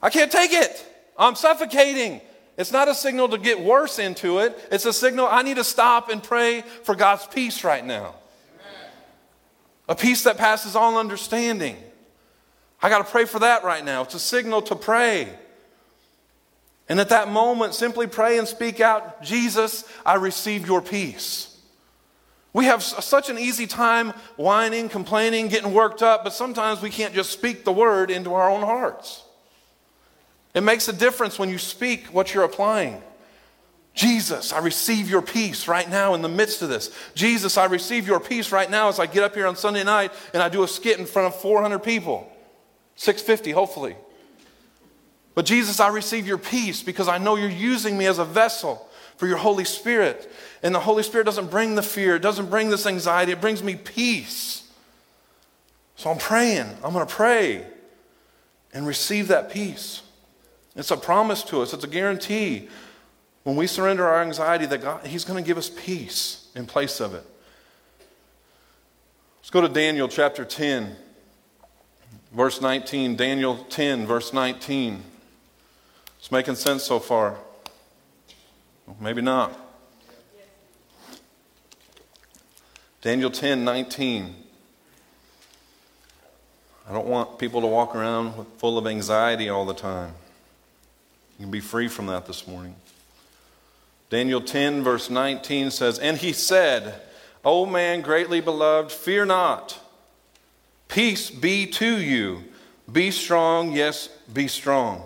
I 0.00 0.08
can't 0.08 0.32
take 0.32 0.54
it. 0.54 0.82
I'm 1.18 1.34
suffocating. 1.34 2.22
It's 2.56 2.72
not 2.72 2.88
a 2.88 2.94
signal 2.94 3.28
to 3.28 3.38
get 3.38 3.60
worse 3.60 3.98
into 3.98 4.38
it. 4.38 4.58
It's 4.72 4.86
a 4.86 4.94
signal 4.94 5.26
I 5.30 5.42
need 5.42 5.58
to 5.58 5.64
stop 5.64 6.08
and 6.08 6.22
pray 6.22 6.62
for 6.84 6.94
God's 6.94 7.26
peace 7.26 7.64
right 7.64 7.84
now 7.84 8.14
a 9.86 9.94
peace 9.94 10.22
that 10.22 10.38
passes 10.38 10.74
all 10.74 10.96
understanding. 10.96 11.76
I 12.80 12.88
got 12.88 13.04
to 13.04 13.10
pray 13.10 13.26
for 13.26 13.40
that 13.40 13.62
right 13.62 13.84
now. 13.84 14.02
It's 14.04 14.14
a 14.14 14.18
signal 14.18 14.62
to 14.62 14.74
pray. 14.74 15.28
And 16.88 16.98
at 16.98 17.10
that 17.10 17.30
moment, 17.30 17.74
simply 17.74 18.06
pray 18.06 18.38
and 18.38 18.48
speak 18.48 18.80
out, 18.80 19.22
Jesus, 19.22 19.84
I 20.06 20.14
receive 20.14 20.66
your 20.66 20.80
peace. 20.80 21.47
We 22.52 22.64
have 22.64 22.82
such 22.82 23.28
an 23.28 23.38
easy 23.38 23.66
time 23.66 24.10
whining, 24.36 24.88
complaining, 24.88 25.48
getting 25.48 25.72
worked 25.72 26.02
up, 26.02 26.24
but 26.24 26.32
sometimes 26.32 26.80
we 26.80 26.90
can't 26.90 27.14
just 27.14 27.30
speak 27.30 27.64
the 27.64 27.72
word 27.72 28.10
into 28.10 28.34
our 28.34 28.50
own 28.50 28.62
hearts. 28.62 29.22
It 30.54 30.62
makes 30.62 30.88
a 30.88 30.92
difference 30.92 31.38
when 31.38 31.50
you 31.50 31.58
speak 31.58 32.06
what 32.06 32.32
you're 32.32 32.44
applying. 32.44 33.02
Jesus, 33.94 34.52
I 34.52 34.60
receive 34.60 35.10
your 35.10 35.22
peace 35.22 35.68
right 35.68 35.88
now 35.88 36.14
in 36.14 36.22
the 36.22 36.28
midst 36.28 36.62
of 36.62 36.68
this. 36.68 36.90
Jesus, 37.14 37.58
I 37.58 37.66
receive 37.66 38.06
your 38.06 38.20
peace 38.20 38.52
right 38.52 38.70
now 38.70 38.88
as 38.88 38.98
I 38.98 39.06
get 39.06 39.24
up 39.24 39.34
here 39.34 39.46
on 39.46 39.56
Sunday 39.56 39.84
night 39.84 40.12
and 40.32 40.42
I 40.42 40.48
do 40.48 40.62
a 40.62 40.68
skit 40.68 40.98
in 40.98 41.06
front 41.06 41.34
of 41.34 41.40
400 41.40 41.80
people, 41.80 42.30
650 42.94 43.50
hopefully. 43.50 43.96
But 45.34 45.46
Jesus, 45.46 45.80
I 45.80 45.88
receive 45.88 46.26
your 46.26 46.38
peace 46.38 46.82
because 46.82 47.08
I 47.08 47.18
know 47.18 47.36
you're 47.36 47.48
using 47.48 47.98
me 47.98 48.06
as 48.06 48.18
a 48.18 48.24
vessel 48.24 48.87
for 49.18 49.26
your 49.26 49.36
Holy 49.36 49.64
Spirit. 49.64 50.32
And 50.62 50.74
the 50.74 50.80
Holy 50.80 51.02
Spirit 51.02 51.24
doesn't 51.24 51.50
bring 51.50 51.74
the 51.74 51.82
fear, 51.82 52.16
it 52.16 52.22
doesn't 52.22 52.48
bring 52.48 52.70
this 52.70 52.86
anxiety, 52.86 53.32
it 53.32 53.40
brings 53.40 53.62
me 53.62 53.76
peace. 53.76 54.72
So 55.96 56.10
I'm 56.10 56.18
praying. 56.18 56.66
I'm 56.82 56.92
going 56.92 57.06
to 57.06 57.12
pray 57.12 57.66
and 58.72 58.86
receive 58.86 59.28
that 59.28 59.50
peace. 59.50 60.02
It's 60.76 60.90
a 60.90 60.96
promise 60.96 61.42
to 61.44 61.60
us, 61.60 61.74
it's 61.74 61.84
a 61.84 61.88
guarantee 61.88 62.68
when 63.48 63.56
we 63.56 63.66
surrender 63.66 64.06
our 64.06 64.22
anxiety, 64.22 64.66
that 64.66 64.82
God, 64.82 65.06
He's 65.06 65.24
going 65.24 65.42
to 65.42 65.46
give 65.46 65.56
us 65.56 65.70
peace 65.70 66.48
in 66.54 66.66
place 66.66 67.00
of 67.00 67.14
it. 67.14 67.24
Let's 69.40 69.48
go 69.48 69.62
to 69.62 69.68
Daniel 69.70 70.06
chapter 70.06 70.44
10, 70.44 70.94
verse 72.32 72.60
19. 72.60 73.16
Daniel 73.16 73.64
10, 73.70 74.06
verse 74.06 74.34
19. 74.34 75.02
It's 76.18 76.30
making 76.30 76.56
sense 76.56 76.84
so 76.84 76.98
far. 76.98 77.38
Well, 78.88 78.96
maybe 79.00 79.20
not. 79.20 79.52
Daniel 83.02 83.30
10, 83.30 83.62
19. 83.62 84.34
I 86.88 86.92
don't 86.92 87.06
want 87.06 87.38
people 87.38 87.60
to 87.60 87.66
walk 87.66 87.94
around 87.94 88.46
full 88.56 88.78
of 88.78 88.86
anxiety 88.86 89.50
all 89.50 89.66
the 89.66 89.74
time. 89.74 90.14
You 91.38 91.44
can 91.44 91.50
be 91.50 91.60
free 91.60 91.86
from 91.86 92.06
that 92.06 92.24
this 92.24 92.46
morning. 92.46 92.76
Daniel 94.08 94.40
10, 94.40 94.82
verse 94.82 95.10
19 95.10 95.70
says, 95.70 95.98
And 95.98 96.16
he 96.16 96.32
said, 96.32 97.02
O 97.44 97.66
man 97.66 98.00
greatly 98.00 98.40
beloved, 98.40 98.90
fear 98.90 99.26
not. 99.26 99.78
Peace 100.88 101.30
be 101.30 101.66
to 101.66 102.00
you. 102.00 102.44
Be 102.90 103.10
strong, 103.10 103.70
yes, 103.72 104.08
be 104.32 104.48
strong. 104.48 105.02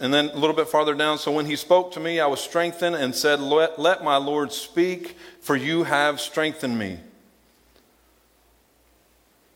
And 0.00 0.12
then 0.12 0.28
a 0.28 0.36
little 0.36 0.54
bit 0.54 0.68
farther 0.68 0.94
down, 0.94 1.18
so 1.18 1.32
when 1.32 1.46
he 1.46 1.56
spoke 1.56 1.92
to 1.92 2.00
me, 2.00 2.20
I 2.20 2.26
was 2.26 2.40
strengthened 2.40 2.96
and 2.96 3.14
said, 3.14 3.40
Let, 3.40 3.78
let 3.78 4.04
my 4.04 4.16
Lord 4.16 4.52
speak, 4.52 5.16
for 5.40 5.56
you 5.56 5.84
have 5.84 6.20
strengthened 6.20 6.78
me. 6.78 7.00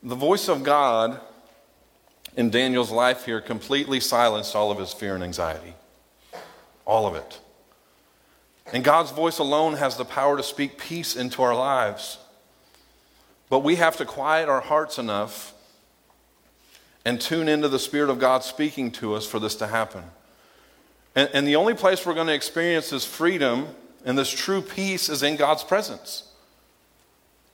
The 0.02 0.14
voice 0.14 0.48
of 0.48 0.62
God 0.62 1.20
in 2.36 2.50
Daniel's 2.50 2.90
life 2.90 3.24
here 3.24 3.40
completely 3.40 4.00
silenced 4.00 4.54
all 4.54 4.70
of 4.70 4.78
his 4.78 4.92
fear 4.92 5.14
and 5.14 5.24
anxiety. 5.24 5.74
All 6.84 7.06
of 7.06 7.14
it. 7.14 7.40
And 8.72 8.82
God's 8.82 9.10
voice 9.10 9.38
alone 9.38 9.74
has 9.74 9.96
the 9.96 10.04
power 10.04 10.36
to 10.36 10.42
speak 10.42 10.78
peace 10.78 11.16
into 11.16 11.42
our 11.42 11.54
lives. 11.54 12.18
But 13.48 13.60
we 13.60 13.76
have 13.76 13.96
to 13.98 14.04
quiet 14.04 14.48
our 14.48 14.60
hearts 14.60 14.98
enough 14.98 15.54
and 17.04 17.20
tune 17.20 17.48
into 17.48 17.68
the 17.68 17.78
Spirit 17.78 18.10
of 18.10 18.18
God 18.18 18.42
speaking 18.42 18.90
to 18.92 19.14
us 19.14 19.26
for 19.26 19.38
this 19.38 19.54
to 19.56 19.66
happen. 19.66 20.04
And, 21.14 21.30
and 21.32 21.46
the 21.46 21.56
only 21.56 21.74
place 21.74 22.04
we're 22.04 22.14
going 22.14 22.26
to 22.26 22.34
experience 22.34 22.90
this 22.90 23.04
freedom 23.04 23.68
and 24.04 24.18
this 24.18 24.30
true 24.30 24.60
peace 24.60 25.08
is 25.08 25.22
in 25.22 25.36
God's 25.36 25.64
presence. 25.64 26.28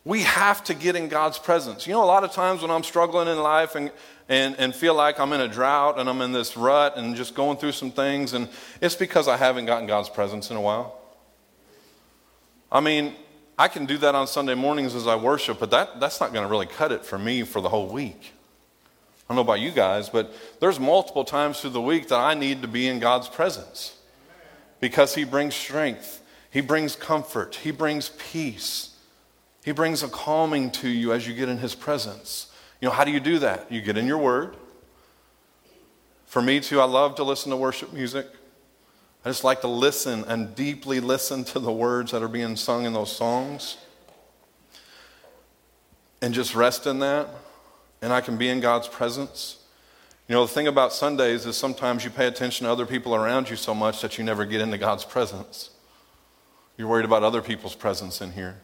We 0.05 0.23
have 0.23 0.65
to 0.65 0.75
get 0.75 0.97
in 0.97 1.09
God's 1.09 1.39
presence. 1.39 1.87
You 1.87 1.93
know, 1.93 2.03
a 2.03 2.07
lot 2.07 2.25
of 2.25 2.33
times 2.33 2.63
when 2.63 2.71
I'm 2.71 2.83
struggling 2.83 3.29
in 3.29 3.39
life 3.39 3.75
and, 3.75 3.91
and, 4.29 4.57
and 4.59 4.75
feel 4.75 4.95
like 4.95 5.21
I'm 5.21 5.33
in 5.33 5.41
a 5.43 5.49
drought 5.49 5.99
and 5.99 6.09
I'm 6.09 6.23
in 6.23 6.33
this 6.33 6.57
rut 6.57 6.97
and 6.97 7.15
just 7.15 7.35
going 7.35 7.59
through 7.59 7.73
some 7.73 7.91
things, 7.91 8.33
and 8.33 8.49
it's 8.81 8.95
because 8.95 9.29
I 9.29 9.37
haven't 9.37 9.67
gotten 9.67 9.87
God's 9.87 10.09
presence 10.09 10.51
in 10.51 10.57
a 10.57 10.61
while. 10.61 10.99
I 12.73 12.81
mean, 12.81 13.15
I 13.59 13.69
can 13.69 13.85
do 13.85 13.99
that 13.99 14.15
on 14.15 14.27
Sunday 14.27 14.55
mornings 14.55 14.95
as 14.95 15.07
I 15.07 15.17
worship, 15.17 15.59
but 15.61 15.71
that, 15.73 16.01
that's 16.01 16.19
not 16.19 16.33
going 16.33 16.47
to 16.47 16.51
really 16.51 16.67
cut 16.67 16.93
it 16.93 17.05
for 17.05 17.19
me 17.19 17.43
for 17.43 17.61
the 17.61 17.69
whole 17.69 17.89
week. 17.89 18.33
I 19.31 19.33
don't 19.33 19.47
know 19.47 19.53
about 19.53 19.61
you 19.61 19.71
guys, 19.71 20.09
but 20.09 20.35
there's 20.59 20.81
multiple 20.81 21.25
times 21.25 21.61
through 21.61 21.71
the 21.71 21.81
week 21.81 22.09
that 22.09 22.19
I 22.19 22.35
need 22.35 22.63
to 22.63 22.69
be 22.69 22.89
in 22.89 22.99
God's 22.99 23.29
presence 23.29 23.97
because 24.81 25.15
He 25.15 25.23
brings 25.23 25.55
strength 25.55 26.21
He 26.51 26.61
brings 26.61 26.97
comfort. 26.97 27.55
He 27.55 27.71
brings 27.71 28.09
peace. 28.09 28.97
He 29.65 29.71
brings 29.71 30.03
a 30.03 30.09
calming 30.09 30.73
to 30.73 30.89
you 30.89 31.13
as 31.13 31.29
you 31.29 31.35
get 31.35 31.49
in 31.49 31.59
His 31.59 31.77
presence. 31.77 32.53
You 32.81 32.89
know, 32.89 32.93
how 32.93 33.05
do 33.05 33.13
you 33.13 33.21
do 33.21 33.39
that? 33.39 33.71
You 33.71 33.81
get 33.81 33.97
in 33.97 34.05
your 34.05 34.19
Word. 34.19 34.57
For 36.27 36.43
me, 36.43 36.59
too, 36.59 36.81
I 36.81 36.85
love 36.87 37.15
to 37.17 37.23
listen 37.23 37.51
to 37.51 37.57
worship 37.57 37.93
music. 37.93 38.27
I 39.25 39.29
just 39.29 39.45
like 39.45 39.61
to 39.61 39.69
listen 39.69 40.25
and 40.25 40.57
deeply 40.57 40.99
listen 40.99 41.45
to 41.45 41.61
the 41.61 41.71
words 41.71 42.11
that 42.11 42.21
are 42.25 42.29
being 42.29 42.57
sung 42.57 42.85
in 42.85 42.95
those 42.95 43.15
songs 43.15 43.77
and 46.21 46.35
just 46.35 46.57
rest 46.57 46.89
in 46.89 46.99
that. 46.99 47.29
And 48.03 48.13
I 48.13 48.21
can 48.21 48.37
be 48.37 48.49
in 48.49 48.61
God's 48.61 48.89
presence. 48.89 49.59
You 50.29 50.35
know, 50.37 50.47
the 50.47 50.53
thing 50.53 50.69
about 50.69 50.93
Sundays 50.93 51.45
is 51.45 51.57
sometimes 51.57 52.05
you 52.05 52.11
pay 52.11 52.27
attention 52.27 52.65
to 52.65 52.73
other 52.73 52.87
people 52.87 53.15
around 53.15 53.51
you 53.51 53.57
so 53.57 53.75
much 53.75 54.01
that 54.03 54.17
you 54.17 54.25
never 54.25 54.45
get 54.45 54.61
into 54.61 54.79
God's 54.79 55.05
presence. 55.05 55.71
You're 56.77 56.89
worried 56.89 57.05
about 57.05 57.25
other 57.25 57.43
people's 57.43 57.75
presence 57.75 58.21
in 58.21 58.33
here. 58.33 58.57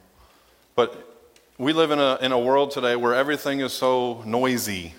But 0.74 1.16
we 1.58 1.72
live 1.72 1.90
in 1.90 1.98
a, 1.98 2.18
in 2.20 2.32
a 2.32 2.38
world 2.38 2.70
today 2.70 2.96
where 2.96 3.14
everything 3.14 3.60
is 3.60 3.72
so 3.72 4.22
noisy. 4.24 4.94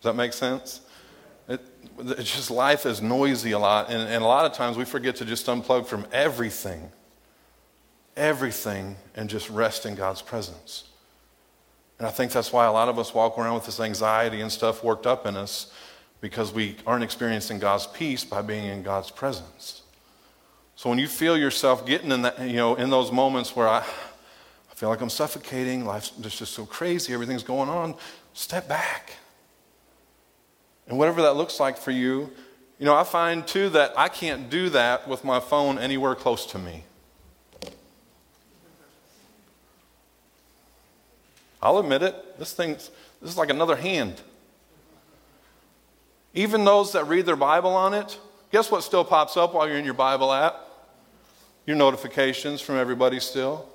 Does 0.00 0.10
that 0.10 0.16
make 0.16 0.32
sense? 0.32 0.80
It, 1.48 1.60
it's 1.98 2.34
just 2.34 2.50
life 2.50 2.86
is 2.86 3.02
noisy 3.02 3.52
a 3.52 3.58
lot. 3.58 3.90
And, 3.90 4.08
and 4.08 4.24
a 4.24 4.26
lot 4.26 4.46
of 4.46 4.52
times 4.52 4.76
we 4.76 4.84
forget 4.84 5.16
to 5.16 5.24
just 5.24 5.46
unplug 5.46 5.86
from 5.86 6.06
everything, 6.12 6.90
everything, 8.16 8.96
and 9.14 9.28
just 9.28 9.50
rest 9.50 9.84
in 9.84 9.94
God's 9.94 10.22
presence. 10.22 10.84
And 12.00 12.06
I 12.06 12.10
think 12.10 12.32
that's 12.32 12.50
why 12.50 12.64
a 12.64 12.72
lot 12.72 12.88
of 12.88 12.98
us 12.98 13.12
walk 13.12 13.36
around 13.36 13.56
with 13.56 13.66
this 13.66 13.78
anxiety 13.78 14.40
and 14.40 14.50
stuff 14.50 14.82
worked 14.82 15.06
up 15.06 15.26
in 15.26 15.36
us 15.36 15.70
because 16.22 16.50
we 16.50 16.76
aren't 16.86 17.04
experiencing 17.04 17.58
God's 17.58 17.86
peace 17.86 18.24
by 18.24 18.40
being 18.40 18.64
in 18.64 18.82
God's 18.82 19.10
presence. 19.10 19.82
So 20.76 20.88
when 20.88 20.98
you 20.98 21.06
feel 21.06 21.36
yourself 21.36 21.84
getting 21.84 22.10
in 22.10 22.22
that, 22.22 22.40
you 22.40 22.56
know, 22.56 22.74
in 22.74 22.88
those 22.88 23.12
moments 23.12 23.54
where 23.54 23.68
I, 23.68 23.80
I 23.80 24.74
feel 24.74 24.88
like 24.88 25.02
I'm 25.02 25.10
suffocating, 25.10 25.84
life's 25.84 26.08
just 26.08 26.54
so 26.54 26.64
crazy, 26.64 27.12
everything's 27.12 27.42
going 27.42 27.68
on, 27.68 27.94
step 28.32 28.66
back. 28.66 29.12
And 30.88 30.98
whatever 30.98 31.20
that 31.20 31.36
looks 31.36 31.60
like 31.60 31.76
for 31.76 31.90
you, 31.90 32.32
you 32.78 32.86
know, 32.86 32.96
I 32.96 33.04
find 33.04 33.46
too 33.46 33.68
that 33.68 33.92
I 33.98 34.08
can't 34.08 34.48
do 34.48 34.70
that 34.70 35.06
with 35.06 35.22
my 35.22 35.38
phone 35.38 35.78
anywhere 35.78 36.14
close 36.14 36.46
to 36.46 36.58
me. 36.58 36.84
I'll 41.62 41.78
admit 41.78 42.02
it. 42.02 42.38
This 42.38 42.52
thing's 42.52 42.90
this 43.20 43.30
is 43.30 43.36
like 43.36 43.50
another 43.50 43.76
hand. 43.76 44.20
Even 46.32 46.64
those 46.64 46.92
that 46.92 47.06
read 47.06 47.26
their 47.26 47.36
Bible 47.36 47.74
on 47.74 47.92
it, 47.92 48.18
guess 48.52 48.70
what 48.70 48.82
still 48.82 49.04
pops 49.04 49.36
up 49.36 49.52
while 49.52 49.68
you're 49.68 49.78
in 49.78 49.84
your 49.84 49.94
Bible 49.94 50.32
app? 50.32 50.56
Your 51.66 51.76
notifications 51.76 52.60
from 52.60 52.76
everybody 52.76 53.20
still. 53.20 53.68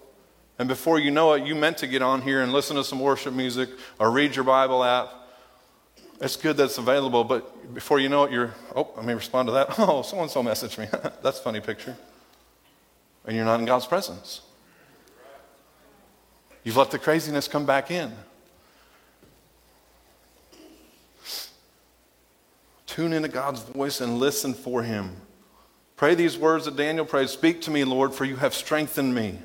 And 0.57 0.67
before 0.69 0.99
you 0.99 1.11
know 1.11 1.33
it, 1.33 1.45
you 1.45 1.53
meant 1.53 1.77
to 1.79 1.87
get 1.87 2.01
on 2.01 2.21
here 2.21 2.41
and 2.41 2.53
listen 2.53 2.77
to 2.77 2.83
some 2.83 2.99
worship 2.99 3.33
music 3.33 3.69
or 3.99 4.09
read 4.09 4.35
your 4.35 4.45
Bible 4.45 4.83
app. 4.83 5.09
It's 6.21 6.37
good 6.37 6.55
that 6.57 6.65
it's 6.65 6.77
available, 6.77 7.25
but 7.25 7.73
before 7.73 7.99
you 7.99 8.07
know 8.07 8.23
it, 8.23 8.31
you're, 8.31 8.53
oh, 8.73 8.89
let 8.95 9.05
me 9.05 9.13
respond 9.13 9.49
to 9.49 9.51
that. 9.51 9.75
Oh, 9.77 10.01
so 10.01 10.21
and 10.21 10.31
so 10.31 10.41
messaged 10.41 10.77
me. 10.77 10.87
That's 11.21 11.39
funny 11.39 11.59
picture. 11.59 11.97
And 13.25 13.35
you're 13.35 13.43
not 13.43 13.59
in 13.59 13.65
God's 13.65 13.85
presence. 13.85 14.41
You've 16.65 16.77
let 16.77 16.91
the 16.91 16.99
craziness 16.99 17.47
come 17.47 17.65
back 17.65 17.91
in. 17.91 18.11
Tune 22.87 23.13
into 23.13 23.29
God's 23.29 23.61
voice 23.61 24.01
and 24.01 24.19
listen 24.19 24.53
for 24.53 24.81
Him. 24.81 25.15
Pray 25.95 26.15
these 26.15 26.37
words 26.37 26.65
that 26.65 26.75
Daniel 26.75 27.05
prayed 27.05 27.29
Speak 27.29 27.61
to 27.61 27.71
me, 27.71 27.83
Lord, 27.83 28.13
for 28.13 28.25
you 28.25 28.37
have 28.37 28.53
strengthened 28.53 29.13
me. 29.13 29.39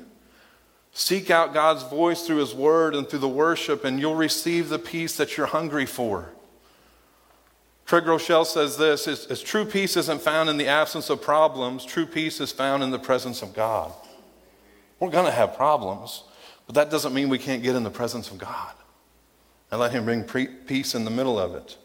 Seek 0.93 1.29
out 1.29 1.53
God's 1.53 1.83
voice 1.83 2.25
through 2.25 2.37
His 2.37 2.55
word 2.55 2.95
and 2.95 3.07
through 3.07 3.19
the 3.19 3.27
worship, 3.27 3.85
and 3.85 3.99
you'll 3.99 4.15
receive 4.15 4.69
the 4.69 4.79
peace 4.79 5.15
that 5.17 5.37
you're 5.37 5.45
hungry 5.45 5.85
for. 5.85 6.29
Craig 7.85 8.05
Groeschel 8.05 8.45
says 8.45 8.77
this 8.77 9.07
as 9.07 9.41
true 9.43 9.65
peace 9.65 9.95
isn't 9.95 10.21
found 10.21 10.49
in 10.49 10.57
the 10.57 10.67
absence 10.67 11.09
of 11.09 11.21
problems, 11.21 11.85
true 11.85 12.05
peace 12.07 12.41
is 12.41 12.51
found 12.51 12.81
in 12.81 12.89
the 12.89 12.99
presence 12.99 13.43
of 13.43 13.53
God. 13.53 13.91
We're 14.99 15.11
going 15.11 15.25
to 15.25 15.31
have 15.31 15.55
problems. 15.55 16.23
But 16.65 16.75
that 16.75 16.89
doesn't 16.89 17.13
mean 17.13 17.29
we 17.29 17.39
can't 17.39 17.63
get 17.63 17.75
in 17.75 17.83
the 17.83 17.89
presence 17.89 18.31
of 18.31 18.37
God 18.37 18.73
and 19.71 19.79
let 19.79 19.91
Him 19.91 20.05
bring 20.05 20.23
peace 20.23 20.95
in 20.95 21.05
the 21.05 21.11
middle 21.11 21.39
of 21.39 21.55
it. 21.55 21.77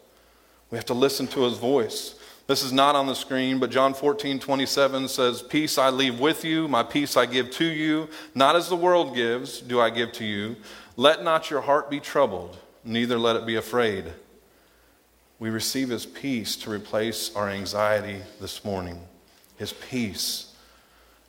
We 0.71 0.77
have 0.77 0.87
to 0.87 0.95
listen 0.95 1.27
to 1.29 1.45
His 1.45 1.59
voice. 1.59 2.17
This 2.47 2.63
is 2.63 2.73
not 2.73 2.95
on 2.95 3.07
the 3.07 3.15
screen, 3.15 3.59
but 3.59 3.71
John 3.71 3.93
14, 3.93 4.39
27 4.39 5.09
says, 5.09 5.43
Peace 5.43 5.79
I 5.79 5.91
leave 5.91 6.21
with 6.21 6.45
you, 6.45 6.69
my 6.69 6.83
peace 6.83 7.17
I 7.17 7.27
give 7.27 7.51
to 7.53 7.65
you. 7.65 8.09
Not 8.35 8.55
as 8.55 8.69
the 8.69 8.77
world 8.77 9.15
gives, 9.15 9.61
do 9.61 9.81
I 9.81 9.91
give 9.91 10.13
to 10.13 10.25
you. 10.25 10.57
Let 10.97 11.25
not 11.25 11.51
your 11.51 11.61
heart 11.61 11.91
be 11.91 11.99
troubled, 11.99 12.57
neither 12.85 13.19
let 13.19 13.37
it 13.37 13.47
be 13.47 13.57
afraid. 13.57 14.13
We 15.39 15.51
receive 15.51 15.89
His 15.89 16.07
peace 16.07 16.57
to 16.57 16.71
replace 16.71 17.35
our 17.35 17.49
anxiety 17.49 18.23
this 18.41 18.65
morning. 18.65 19.01
His 19.57 19.73
peace. 19.73 20.55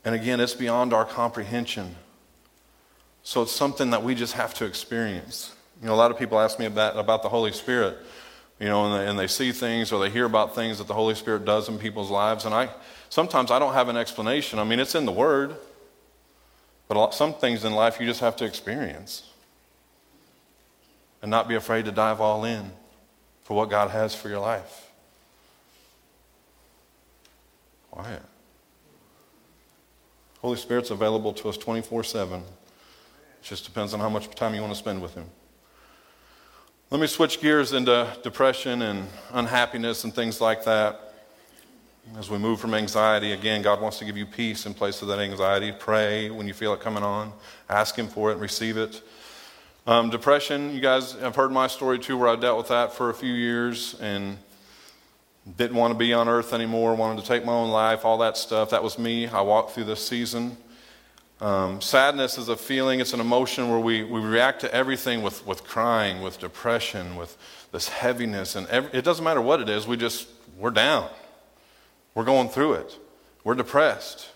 And 0.06 0.14
again, 0.14 0.39
it's 0.39 0.54
beyond 0.54 0.93
our 0.93 1.06
comprehension. 1.06 1.95
So 3.28 3.41
it's 3.41 3.51
something 3.51 3.89
that 3.89 4.03
we 4.03 4.15
just 4.15 4.36
have 4.36 4.53
to 4.53 4.63
experience. 4.63 5.53
You 5.82 5.88
know, 5.88 5.93
a 5.93 5.99
lot 5.99 6.11
of 6.11 6.17
people 6.17 6.39
ask 6.39 6.59
me 6.59 6.65
about, 6.65 6.97
about 6.97 7.23
the 7.23 7.28
Holy 7.28 7.51
Spirit, 7.51 7.97
you 8.57 8.67
know, 8.67 8.86
and 8.86 8.95
they, 8.95 9.09
and 9.09 9.19
they 9.19 9.28
see 9.28 9.51
things 9.51 9.91
or 9.91 9.99
they 9.99 10.09
hear 10.09 10.23
about 10.23 10.55
things 10.55 10.78
that 10.78 10.88
the 10.88 10.93
Holy 10.93 11.13
Spirit 11.13 11.43
does 11.43 11.67
in 11.67 11.78
people's 11.78 12.09
lives. 12.09 12.45
And 12.45 12.55
I 12.55 12.69
sometimes 13.09 13.51
I 13.51 13.59
don't 13.59 13.73
have 13.73 13.89
an 13.89 13.97
explanation. 13.97 14.59
I 14.59 14.63
mean, 14.63 14.80
it's 14.80 14.95
in 14.95 15.03
the 15.03 15.11
Word, 15.11 15.57
but 16.88 16.95
lot, 16.95 17.13
some 17.13 17.34
things 17.34 17.65
in 17.65 17.73
life 17.73 17.99
you 17.99 18.05
just 18.05 18.21
have 18.21 18.38
to 18.38 18.45
experience 18.45 19.30
and 21.21 21.30
not 21.30 21.49
be 21.49 21.55
afraid 21.55 21.84
to 21.84 21.91
dive 21.91 22.21
all 22.21 22.45
in 22.45 22.71
for 23.43 23.57
what 23.57 23.69
God 23.69 23.91
has 23.91 24.15
for 24.15 24.30
your 24.30 24.39
life. 24.39 24.89
Quiet. 27.91 28.23
Holy 30.39 30.55
Spirit's 30.55 30.91
available 30.91 31.34
to 31.34 31.49
us 31.49 31.57
24 31.57 32.05
7. 32.05 32.43
It 33.42 33.46
just 33.46 33.66
depends 33.66 33.94
on 33.94 34.00
how 34.00 34.10
much 34.10 34.30
time 34.32 34.54
you 34.54 34.62
want 34.62 34.74
to 34.74 34.80
spend 34.80 35.02
with 35.02 35.14
Him. 35.14 35.26
Let 36.90 37.02
me 37.02 37.08
switch 37.08 37.42
gears 37.42 37.74
into 37.74 38.08
depression 38.24 38.82
and 38.82 39.08
unhappiness 39.34 40.04
and 40.04 40.14
things 40.14 40.40
like 40.40 40.64
that. 40.66 41.02
As 42.18 42.30
we 42.30 42.38
move 42.38 42.62
from 42.62 42.74
anxiety, 42.74 43.34
again, 43.34 43.62
God 43.62 43.82
wants 43.82 44.00
to 44.00 44.06
give 44.06 44.16
you 44.16 44.26
peace 44.26 44.66
in 44.66 44.74
place 44.74 45.02
of 45.02 45.10
that 45.10 45.20
anxiety. 45.20 45.74
Pray 45.78 46.30
when 46.30 46.48
you 46.48 46.54
feel 46.54 46.74
it 46.74 46.80
coming 46.80 47.04
on, 47.04 47.34
ask 47.70 47.96
Him 47.96 48.08
for 48.08 48.30
it, 48.30 48.34
and 48.34 48.42
receive 48.42 48.78
it. 48.78 49.02
Um, 49.86 50.10
depression, 50.10 50.74
you 50.74 50.82
guys 50.82 51.14
have 51.14 51.36
heard 51.36 51.52
my 51.52 51.68
story 51.68 52.00
too, 52.00 52.18
where 52.18 52.30
I 52.30 52.36
dealt 52.36 52.58
with 52.58 52.68
that 52.70 52.94
for 52.94 53.10
a 53.10 53.14
few 53.14 53.34
years 53.34 53.96
and 54.00 54.38
didn't 55.56 55.78
want 55.78 55.94
to 55.94 55.98
be 55.98 56.14
on 56.14 56.28
earth 56.28 56.54
anymore, 56.54 56.94
wanted 56.96 57.22
to 57.22 57.28
take 57.28 57.46
my 57.46 57.54
own 57.54 57.70
life, 57.70 58.04
all 58.04 58.18
that 58.18 58.36
stuff. 58.36 58.70
That 58.72 58.84
was 58.84 59.00
me. 59.00 59.28
I 59.28 59.42
walked 59.42 59.72
through 59.72 59.86
this 59.86 60.06
season. 60.06 60.58
Um, 61.40 61.82
sadness 61.82 62.40
is 62.40 62.50
a 62.50 62.58
feeling, 62.58 63.00
it's 63.00 63.14
an 63.14 63.20
emotion 63.20 63.70
where 63.70 63.80
we, 63.80 64.04
we 64.04 64.20
react 64.20 64.62
to 64.62 64.74
everything 64.74 65.22
with, 65.22 65.46
with 65.46 65.64
crying, 65.64 66.22
with 66.24 66.40
depression, 66.40 67.16
with 67.16 67.38
this 67.72 67.90
heaviness. 67.90 68.56
And 68.56 68.66
every, 68.68 68.92
it 68.92 69.04
doesn't 69.04 69.24
matter 69.24 69.42
what 69.42 69.62
it 69.62 69.70
is, 69.70 69.86
we 69.86 69.98
just, 69.98 70.28
we're 70.58 70.72
down. 70.72 71.10
We're 72.16 72.24
going 72.24 72.50
through 72.50 72.74
it. 72.74 72.98
We're 73.44 73.54
depressed. 73.54 74.30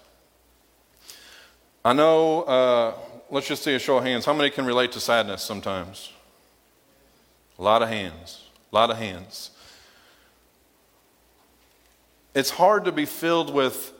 I 1.83 1.93
know, 1.93 2.43
uh, 2.43 2.93
let's 3.31 3.47
just 3.47 3.63
see 3.63 3.73
a 3.73 3.79
show 3.79 3.97
of 3.97 4.03
hands. 4.03 4.25
How 4.25 4.33
many 4.33 4.51
can 4.51 4.65
relate 4.65 4.91
to 4.91 4.99
sadness 4.99 5.41
sometimes? 5.41 6.11
A 7.57 7.63
lot 7.63 7.81
of 7.81 7.89
hands. 7.89 8.43
A 8.71 8.75
lot 8.75 8.91
of 8.91 8.97
hands. 8.97 9.49
It's 12.35 12.51
hard 12.51 12.85
to 12.85 12.91
be 12.91 13.05
filled 13.05 13.51
with, 13.51 13.91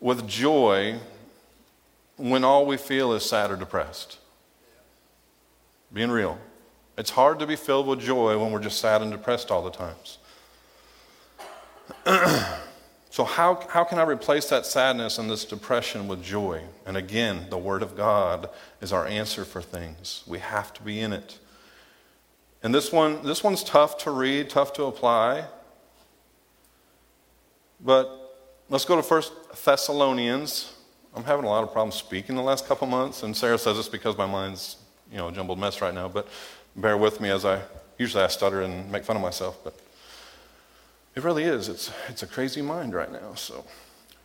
with 0.00 0.28
joy 0.28 0.98
when 2.16 2.44
all 2.44 2.66
we 2.66 2.76
feel 2.76 3.12
is 3.12 3.24
sad 3.24 3.50
or 3.50 3.56
depressed. 3.56 4.18
Being 5.92 6.10
real. 6.10 6.38
It's 6.96 7.10
hard 7.10 7.38
to 7.38 7.46
be 7.46 7.56
filled 7.56 7.86
with 7.86 8.00
joy 8.00 8.38
when 8.38 8.52
we're 8.52 8.60
just 8.60 8.80
sad 8.80 9.02
and 9.02 9.10
depressed 9.10 9.50
all 9.50 9.62
the 9.62 9.70
times. 9.70 10.18
so, 13.10 13.24
how, 13.24 13.66
how 13.68 13.84
can 13.84 13.98
I 13.98 14.04
replace 14.04 14.48
that 14.50 14.66
sadness 14.66 15.18
and 15.18 15.30
this 15.30 15.44
depression 15.44 16.06
with 16.06 16.22
joy? 16.22 16.62
And 16.86 16.96
again, 16.96 17.46
the 17.50 17.58
Word 17.58 17.82
of 17.82 17.96
God 17.96 18.50
is 18.80 18.92
our 18.92 19.06
answer 19.06 19.44
for 19.44 19.62
things. 19.62 20.22
We 20.26 20.38
have 20.38 20.72
to 20.74 20.82
be 20.82 21.00
in 21.00 21.12
it. 21.12 21.38
And 22.62 22.74
this 22.74 22.92
one, 22.92 23.22
this 23.24 23.42
one's 23.42 23.64
tough 23.64 23.98
to 23.98 24.10
read, 24.10 24.48
tough 24.48 24.72
to 24.74 24.84
apply. 24.84 25.46
But 27.80 28.36
let's 28.68 28.84
go 28.84 28.96
to 28.96 29.02
First 29.02 29.32
Thessalonians 29.64 30.72
I'm 31.14 31.24
having 31.24 31.44
a 31.44 31.48
lot 31.48 31.62
of 31.62 31.72
problems 31.72 31.96
speaking 31.96 32.36
the 32.36 32.42
last 32.42 32.66
couple 32.66 32.86
months, 32.86 33.22
and 33.22 33.36
Sarah 33.36 33.58
says 33.58 33.78
it's 33.78 33.88
because 33.88 34.16
my 34.16 34.26
mind's, 34.26 34.76
you 35.10 35.18
know, 35.18 35.28
a 35.28 35.32
jumbled 35.32 35.58
mess 35.58 35.82
right 35.82 35.94
now, 35.94 36.08
but 36.08 36.26
bear 36.74 36.96
with 36.96 37.20
me 37.20 37.30
as 37.30 37.44
I, 37.44 37.60
usually 37.98 38.24
I 38.24 38.28
stutter 38.28 38.62
and 38.62 38.90
make 38.90 39.04
fun 39.04 39.16
of 39.16 39.22
myself, 39.22 39.58
but 39.62 39.78
it 41.14 41.22
really 41.22 41.44
is. 41.44 41.68
It's, 41.68 41.90
it's 42.08 42.22
a 42.22 42.26
crazy 42.26 42.62
mind 42.62 42.94
right 42.94 43.12
now, 43.12 43.34
so. 43.34 43.64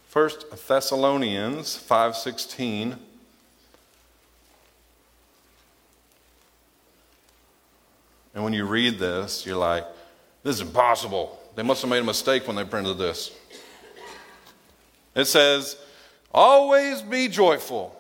First 0.08 0.50
Thessalonians 0.68 1.78
5:16 1.78 2.98
And 8.38 8.44
when 8.44 8.54
you 8.54 8.66
read 8.66 9.00
this, 9.00 9.48
you're 9.48 9.58
like, 9.58 9.84
this 10.44 10.58
is 10.58 10.62
impossible. 10.62 11.40
They 11.56 11.64
must 11.64 11.82
have 11.82 11.90
made 11.90 12.04
a 12.04 12.04
mistake 12.04 12.46
when 12.46 12.56
they 12.56 12.66
printed 12.66 13.00
this. 13.00 13.36
It 15.16 15.26
says, 15.26 15.76
always 16.34 17.02
be 17.02 17.28
joyful. 17.28 18.00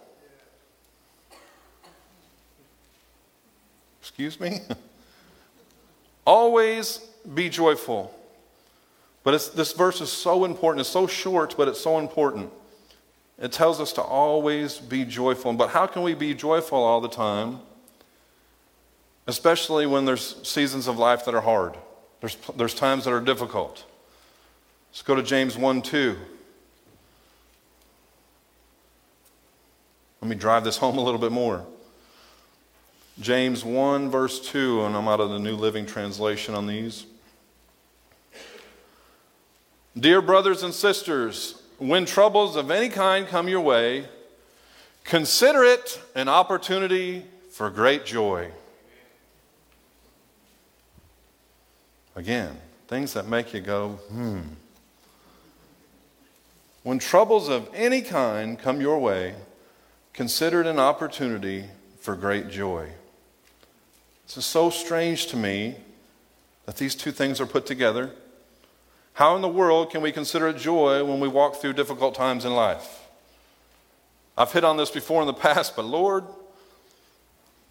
Excuse 4.02 4.40
me? 4.40 4.62
always 6.26 7.00
be 7.34 7.50
joyful. 7.50 8.14
But 9.24 9.52
this 9.56 9.74
verse 9.74 10.00
is 10.02 10.12
so 10.12 10.46
important. 10.46 10.82
It's 10.82 10.90
so 10.90 11.06
short, 11.06 11.56
but 11.58 11.68
it's 11.68 11.82
so 11.82 12.00
important. 12.00 12.50
It 13.40 13.52
tells 13.52 13.80
us 13.80 13.94
to 13.94 14.02
always 14.02 14.78
be 14.78 15.06
joyful. 15.06 15.54
But 15.54 15.70
how 15.70 15.86
can 15.86 16.02
we 16.02 16.14
be 16.14 16.34
joyful 16.34 16.82
all 16.82 17.02
the 17.02 17.10
time? 17.10 17.60
Especially 19.28 19.86
when 19.86 20.06
there's 20.06 20.38
seasons 20.48 20.88
of 20.88 20.98
life 20.98 21.26
that 21.26 21.36
are 21.36 21.42
hard. 21.42 21.76
There's, 22.22 22.38
there's 22.56 22.74
times 22.74 23.06
that 23.06 23.12
are 23.12 23.20
difficult. 23.20 23.84
Let's 24.90 25.02
go 25.02 25.16
to 25.16 25.22
James 25.22 25.58
1 25.58 25.82
2. 25.82 26.18
Let 30.28 30.36
me 30.36 30.42
drive 30.42 30.66
this 30.66 30.76
home 30.76 30.98
a 30.98 31.02
little 31.02 31.22
bit 31.22 31.32
more. 31.32 31.66
James 33.22 33.64
1, 33.64 34.10
verse 34.10 34.42
2, 34.42 34.84
and 34.84 34.94
I'm 34.94 35.08
out 35.08 35.22
of 35.22 35.30
the 35.30 35.40
New 35.40 35.56
Living 35.56 35.86
Translation 35.86 36.54
on 36.54 36.68
these. 36.68 37.06
Dear 39.98 40.22
brothers 40.22 40.64
and 40.64 40.74
sisters, 40.74 41.62
when 41.78 42.06
troubles 42.06 42.58
of 42.58 42.70
any 42.72 42.90
kind 42.90 43.26
come 43.26 43.48
your 43.48 43.62
way, 43.62 44.10
consider 45.06 45.64
it 45.64 46.02
an 46.14 46.28
opportunity 46.28 47.24
for 47.50 47.70
great 47.70 48.06
joy. 48.06 48.52
Again, 52.18 52.58
things 52.90 53.14
that 53.14 53.28
make 53.28 53.54
you 53.54 53.62
go, 53.62 53.92
hmm. 54.10 54.42
When 56.84 57.00
troubles 57.00 57.48
of 57.48 57.70
any 57.74 58.02
kind 58.02 58.60
come 58.60 58.82
your 58.82 59.00
way, 59.00 59.34
consider 60.18 60.61
it 60.61 60.68
an 60.68 60.80
opportunity 60.80 61.63
for 61.99 62.15
great 62.15 62.49
joy. 62.49 62.89
This 64.26 64.38
is 64.38 64.45
so 64.45 64.72
strange 64.72 65.28
to 65.28 65.38
me 65.38 65.76
that 66.65 66.78
these 66.78 66.95
two 66.95 67.11
things 67.11 67.39
are 67.39 67.45
put 67.45 67.68
together. 67.68 68.09
How 69.13 69.36
in 69.36 69.43
the 69.43 69.47
world 69.47 69.91
can 69.91 70.01
we 70.01 70.11
consider 70.11 70.47
it 70.47 70.57
joy 70.57 71.03
when 71.03 71.20
we 71.20 71.28
walk 71.28 71.57
through 71.57 71.74
difficult 71.74 72.15
times 72.15 72.45
in 72.45 72.55
life? 72.55 73.07
I've 74.36 74.51
hit 74.51 74.63
on 74.63 74.76
this 74.76 74.89
before 74.89 75.22
in 75.22 75.28
the 75.28 75.34
past, 75.47 75.76
but 75.76 75.86
Lord, 75.86 76.24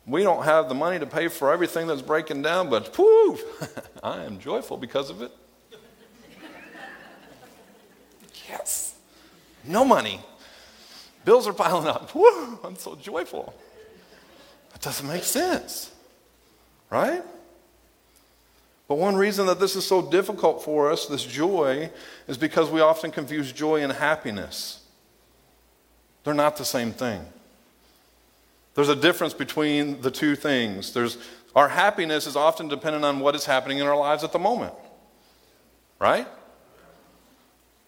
we 0.07 0.22
don't 0.22 0.44
have 0.44 0.68
the 0.68 0.74
money 0.74 1.01
to 1.01 1.07
pay 1.07 1.26
for 1.26 1.53
everything 1.53 1.88
that's 1.88 2.01
breaking 2.01 2.42
down, 2.42 2.70
but 2.70 2.92
poof, 2.92 3.42
I 4.05 4.22
am 4.22 4.38
joyful 4.38 4.76
because 4.76 5.11
of 5.11 5.20
it. 5.20 5.32
yes. 8.49 8.94
No 9.64 9.84
money. 9.84 10.20
Bills 11.27 11.49
are 11.49 11.53
piling 11.53 11.89
up. 11.89 12.14
Woo, 12.14 12.59
I'm 12.64 12.77
so 12.77 12.95
joyful. 12.95 13.53
That 14.72 14.81
doesn't 14.81 15.07
make 15.07 15.24
sense, 15.24 15.93
right? 16.89 17.22
But 18.89 18.95
one 18.95 19.16
reason 19.16 19.47
that 19.47 19.59
this 19.59 19.74
is 19.74 19.85
so 19.85 20.09
difficult 20.09 20.62
for 20.62 20.91
us, 20.91 21.07
this 21.07 21.24
joy, 21.24 21.91
is 22.29 22.39
because 22.39 22.70
we 22.70 22.81
often 22.81 23.11
confuse 23.11 23.53
joy 23.53 23.83
and 23.83 23.93
happiness. 23.93 24.85
They're 26.22 26.33
not 26.33 26.57
the 26.57 26.64
same 26.64 26.93
thing. 26.93 27.24
There's 28.74 28.89
a 28.89 28.95
difference 28.95 29.35
between 29.35 30.03
the 30.03 30.12
two 30.12 30.37
things. 30.37 30.93
There's, 30.93 31.18
our 31.57 31.68
happiness 31.68 32.29
is 32.29 32.37
often 32.37 32.68
dependent 32.68 33.05
on 33.05 33.18
what 33.18 33.35
is 33.35 33.45
happening 33.45 33.79
in 33.79 33.87
our 33.89 33.97
lives 33.97 34.22
at 34.22 34.31
the 34.31 34.39
moment. 34.39 34.74
Right? 35.99 36.29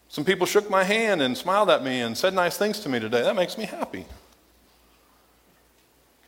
Some 0.09 0.25
people 0.25 0.47
shook 0.47 0.71
my 0.71 0.85
hand 0.85 1.21
and 1.21 1.37
smiled 1.37 1.71
at 1.71 1.83
me 1.85 2.01
and 2.01 2.17
said 2.17 2.35
nice 2.35 2.57
things 2.57 2.81
to 2.81 2.89
me 2.89 2.99
today. 2.99 3.23
That 3.23 3.37
makes 3.37 3.59
me 3.59 3.67
happy. 3.67 4.07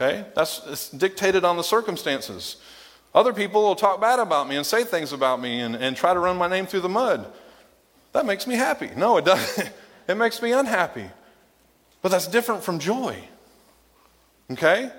Okay? 0.00 0.24
That's 0.34 0.90
dictated 0.90 1.44
on 1.44 1.56
the 1.56 1.62
circumstances. 1.62 2.56
Other 3.14 3.32
people 3.32 3.62
will 3.62 3.74
talk 3.74 4.00
bad 4.00 4.18
about 4.18 4.48
me 4.48 4.56
and 4.56 4.64
say 4.64 4.84
things 4.84 5.12
about 5.12 5.40
me 5.40 5.60
and, 5.60 5.74
and 5.74 5.96
try 5.96 6.14
to 6.14 6.20
run 6.20 6.36
my 6.36 6.48
name 6.48 6.66
through 6.66 6.80
the 6.80 6.88
mud. 6.88 7.30
That 8.12 8.26
makes 8.26 8.46
me 8.46 8.54
happy. 8.54 8.90
No, 8.96 9.16
it 9.16 9.24
doesn't. 9.24 9.70
it 10.08 10.14
makes 10.14 10.40
me 10.42 10.52
unhappy. 10.52 11.08
But 12.02 12.10
that's 12.10 12.26
different 12.26 12.62
from 12.62 12.78
joy. 12.78 13.16
Okay? 14.50 14.90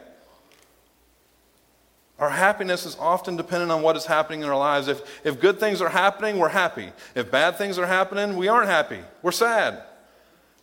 Our 2.22 2.30
happiness 2.30 2.86
is 2.86 2.96
often 3.00 3.36
dependent 3.36 3.72
on 3.72 3.82
what 3.82 3.98
is 3.98 4.06
happening 4.06 4.44
in 4.44 4.48
our 4.48 4.58
lives. 4.58 4.88
If, 4.88 5.26
if 5.26 5.42
good 5.42 5.60
things 5.60 5.82
are 5.82 5.90
happening, 5.90 6.38
we're 6.38 6.50
happy. 6.50 6.92
If 7.16 7.32
bad 7.32 7.58
things 7.58 7.80
are 7.80 7.88
happening, 7.88 8.38
we 8.38 8.48
aren't 8.48 8.70
happy. 8.70 9.00
We're 9.24 9.32
sad. 9.32 9.82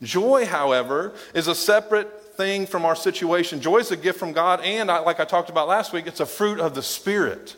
Joy, 0.01 0.47
however, 0.47 1.15
is 1.35 1.49
a 1.49 1.57
separate 1.57 2.37
thing 2.37 2.65
from 2.65 2.85
our 2.85 2.95
situation. 2.95 3.61
Joy 3.61 3.79
is 3.79 3.91
a 3.91 3.97
gift 3.97 4.21
from 4.21 4.33
God, 4.33 4.61
and 4.61 4.87
like 4.87 5.19
I 5.19 5.25
talked 5.25 5.51
about 5.51 5.67
last 5.67 5.93
week, 5.93 6.07
it's 6.07 6.21
a 6.21 6.27
fruit 6.27 6.61
of 6.61 6.77
the 6.77 6.83
Spirit. 6.83 7.57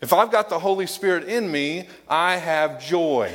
If 0.00 0.12
I've 0.12 0.30
got 0.30 0.48
the 0.48 0.60
Holy 0.60 0.86
Spirit 0.86 1.24
in 1.24 1.50
me, 1.50 1.88
I 2.08 2.36
have 2.36 2.80
joy. 2.80 3.32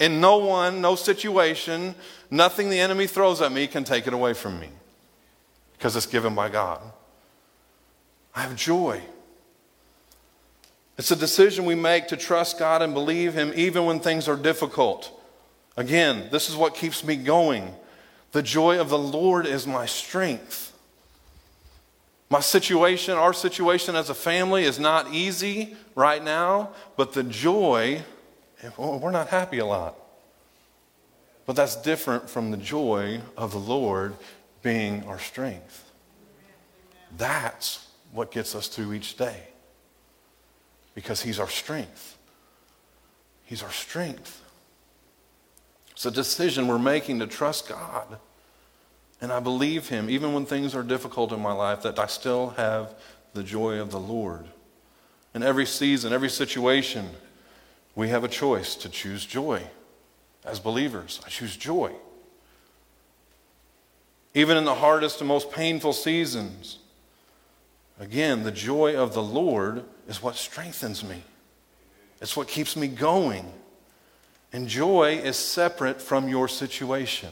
And 0.00 0.22
no 0.22 0.38
one, 0.38 0.80
no 0.80 0.94
situation, 0.94 1.94
nothing 2.30 2.70
the 2.70 2.80
enemy 2.80 3.06
throws 3.06 3.42
at 3.42 3.52
me 3.52 3.66
can 3.66 3.84
take 3.84 4.06
it 4.06 4.14
away 4.14 4.32
from 4.32 4.58
me 4.58 4.70
because 5.82 5.96
it's 5.96 6.06
given 6.06 6.32
by 6.32 6.48
God. 6.48 6.80
I 8.36 8.42
have 8.42 8.54
joy. 8.54 9.02
It's 10.96 11.10
a 11.10 11.16
decision 11.16 11.64
we 11.64 11.74
make 11.74 12.06
to 12.06 12.16
trust 12.16 12.56
God 12.56 12.82
and 12.82 12.94
believe 12.94 13.34
Him 13.34 13.52
even 13.56 13.84
when 13.84 13.98
things 13.98 14.28
are 14.28 14.36
difficult. 14.36 15.10
Again, 15.76 16.28
this 16.30 16.48
is 16.48 16.54
what 16.54 16.76
keeps 16.76 17.02
me 17.02 17.16
going. 17.16 17.74
The 18.30 18.44
joy 18.44 18.78
of 18.78 18.90
the 18.90 18.98
Lord 18.98 19.44
is 19.44 19.66
my 19.66 19.86
strength. 19.86 20.72
My 22.30 22.38
situation, 22.38 23.14
our 23.14 23.32
situation 23.32 23.96
as 23.96 24.08
a 24.08 24.14
family 24.14 24.62
is 24.62 24.78
not 24.78 25.12
easy 25.12 25.74
right 25.96 26.22
now, 26.22 26.70
but 26.96 27.12
the 27.12 27.24
joy 27.24 28.04
oh, 28.78 28.98
we're 28.98 29.10
not 29.10 29.30
happy 29.30 29.58
a 29.58 29.66
lot. 29.66 29.96
But 31.44 31.56
that's 31.56 31.74
different 31.74 32.30
from 32.30 32.52
the 32.52 32.56
joy 32.56 33.20
of 33.36 33.50
the 33.50 33.58
Lord 33.58 34.14
being 34.62 35.04
our 35.04 35.18
strength. 35.18 35.90
That's 37.16 37.86
what 38.12 38.30
gets 38.30 38.54
us 38.54 38.68
through 38.68 38.92
each 38.92 39.16
day. 39.16 39.42
Because 40.94 41.22
He's 41.22 41.38
our 41.38 41.48
strength. 41.48 42.18
He's 43.44 43.62
our 43.62 43.70
strength. 43.70 44.42
It's 45.92 46.06
a 46.06 46.10
decision 46.10 46.68
we're 46.68 46.78
making 46.78 47.18
to 47.18 47.26
trust 47.26 47.68
God. 47.68 48.18
And 49.20 49.32
I 49.32 49.40
believe 49.40 49.88
Him, 49.88 50.10
even 50.10 50.32
when 50.32 50.46
things 50.46 50.74
are 50.74 50.82
difficult 50.82 51.32
in 51.32 51.40
my 51.40 51.52
life, 51.52 51.82
that 51.82 51.98
I 51.98 52.06
still 52.06 52.50
have 52.50 52.94
the 53.34 53.42
joy 53.42 53.78
of 53.78 53.90
the 53.90 54.00
Lord. 54.00 54.46
In 55.34 55.42
every 55.42 55.66
season, 55.66 56.12
every 56.12 56.28
situation, 56.28 57.08
we 57.94 58.08
have 58.08 58.24
a 58.24 58.28
choice 58.28 58.74
to 58.76 58.88
choose 58.88 59.24
joy. 59.24 59.62
As 60.44 60.58
believers, 60.58 61.20
I 61.24 61.28
choose 61.28 61.56
joy. 61.56 61.92
Even 64.34 64.56
in 64.56 64.64
the 64.64 64.74
hardest 64.74 65.20
and 65.20 65.28
most 65.28 65.50
painful 65.50 65.92
seasons, 65.92 66.78
again, 68.00 68.42
the 68.42 68.52
joy 68.52 68.96
of 68.96 69.12
the 69.12 69.22
Lord 69.22 69.84
is 70.08 70.22
what 70.22 70.36
strengthens 70.36 71.04
me. 71.04 71.22
It's 72.20 72.36
what 72.36 72.48
keeps 72.48 72.76
me 72.76 72.88
going. 72.88 73.52
And 74.52 74.68
joy 74.68 75.20
is 75.22 75.36
separate 75.36 76.00
from 76.00 76.28
your 76.28 76.48
situation. 76.48 77.30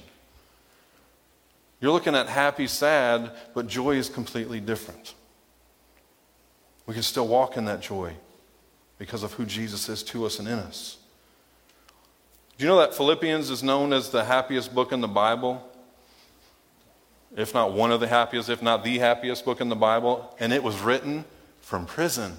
You're 1.80 1.92
looking 1.92 2.14
at 2.14 2.28
happy, 2.28 2.66
sad, 2.66 3.30
but 3.54 3.66
joy 3.66 3.96
is 3.96 4.08
completely 4.08 4.60
different. 4.60 5.14
We 6.86 6.94
can 6.94 7.02
still 7.02 7.28
walk 7.28 7.56
in 7.56 7.66
that 7.66 7.80
joy 7.80 8.14
because 8.98 9.22
of 9.22 9.32
who 9.34 9.46
Jesus 9.46 9.88
is 9.88 10.02
to 10.04 10.26
us 10.26 10.38
and 10.38 10.48
in 10.48 10.58
us. 10.58 10.98
Do 12.58 12.64
you 12.64 12.68
know 12.68 12.80
that 12.80 12.94
Philippians 12.94 13.48
is 13.48 13.62
known 13.62 13.94
as 13.94 14.10
the 14.10 14.24
happiest 14.24 14.74
book 14.74 14.92
in 14.92 15.00
the 15.00 15.08
Bible? 15.08 15.66
If 17.36 17.54
not 17.54 17.72
one 17.72 17.92
of 17.92 18.00
the 18.00 18.08
happiest, 18.08 18.48
if 18.48 18.62
not 18.62 18.82
the 18.82 18.98
happiest 18.98 19.44
book 19.44 19.60
in 19.60 19.68
the 19.68 19.76
Bible, 19.76 20.34
and 20.40 20.52
it 20.52 20.62
was 20.62 20.80
written 20.80 21.24
from 21.60 21.86
prison. 21.86 22.36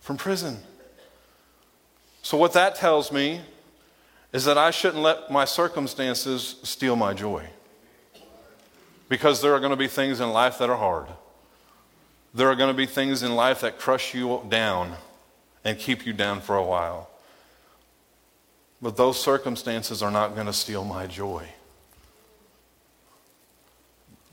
From 0.00 0.18
prison. 0.18 0.58
So, 2.22 2.36
what 2.36 2.52
that 2.52 2.74
tells 2.74 3.10
me 3.10 3.40
is 4.32 4.44
that 4.44 4.58
I 4.58 4.70
shouldn't 4.70 5.02
let 5.02 5.30
my 5.30 5.44
circumstances 5.44 6.56
steal 6.64 6.96
my 6.96 7.14
joy. 7.14 7.46
Because 9.08 9.40
there 9.40 9.54
are 9.54 9.60
going 9.60 9.70
to 9.70 9.76
be 9.76 9.86
things 9.86 10.20
in 10.20 10.30
life 10.30 10.58
that 10.58 10.68
are 10.68 10.76
hard. 10.76 11.06
There 12.34 12.50
are 12.50 12.56
going 12.56 12.70
to 12.70 12.76
be 12.76 12.86
things 12.86 13.22
in 13.22 13.36
life 13.36 13.60
that 13.60 13.78
crush 13.78 14.12
you 14.12 14.44
down 14.48 14.94
and 15.64 15.78
keep 15.78 16.04
you 16.04 16.12
down 16.12 16.40
for 16.40 16.56
a 16.56 16.64
while. 16.64 17.08
But 18.84 18.98
those 18.98 19.18
circumstances 19.18 20.02
are 20.02 20.10
not 20.10 20.34
going 20.34 20.46
to 20.46 20.52
steal 20.52 20.84
my 20.84 21.06
joy. 21.06 21.48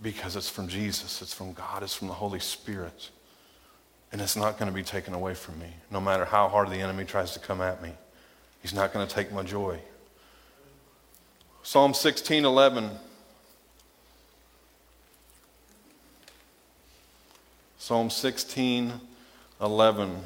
Because 0.02 0.36
it's 0.36 0.50
from 0.50 0.68
Jesus, 0.68 1.22
it's 1.22 1.34
from 1.34 1.54
God, 1.54 1.84
it's 1.84 1.96
from 1.96 2.10
the 2.10 2.14
Holy 2.14 2.42
Spirit. 2.42 3.12
And 4.12 4.20
it's 4.20 4.36
not 4.36 4.60
going 4.60 4.70
to 4.70 4.76
be 4.76 4.84
taken 4.84 5.14
away 5.14 5.36
from 5.36 5.58
me, 5.58 5.68
no 5.90 6.02
matter 6.02 6.26
how 6.26 6.50
hard 6.50 6.70
the 6.70 6.76
enemy 6.76 7.06
tries 7.06 7.32
to 7.32 7.40
come 7.40 7.62
at 7.62 7.82
me. 7.82 7.94
He's 8.62 8.74
not 8.74 8.92
going 8.92 9.08
to 9.08 9.16
take 9.16 9.32
my 9.32 9.44
joy. 9.44 9.80
Psalm 11.64 11.94
16 11.94 12.44
11. 12.44 12.90
Psalm 17.78 18.10
16 18.10 19.00
11. 19.62 20.18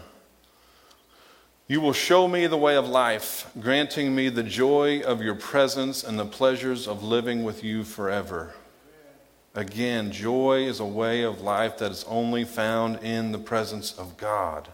You 1.67 1.81
will 1.81 1.93
show 1.93 2.27
me 2.27 2.45
the 2.45 2.57
way 2.57 2.75
of 2.75 2.87
life, 2.87 3.49
granting 3.59 4.13
me 4.13 4.29
the 4.29 4.43
joy 4.43 5.01
of 5.01 5.23
your 5.23 5.33
presence 5.33 6.03
and 6.03 6.19
the 6.19 6.25
pleasures 6.25 6.87
of 6.87 7.01
living 7.01 7.43
with 7.43 7.63
you 7.63 7.83
forever. 7.83 8.53
Again, 9.55 10.11
joy 10.11 10.65
is 10.65 10.79
a 10.79 10.85
way 10.85 11.23
of 11.23 11.41
life 11.41 11.79
that 11.79 11.91
is 11.91 12.03
only 12.07 12.43
found 12.43 13.03
in 13.03 13.31
the 13.31 13.39
presence 13.39 13.97
of 13.97 14.15
God. 14.15 14.67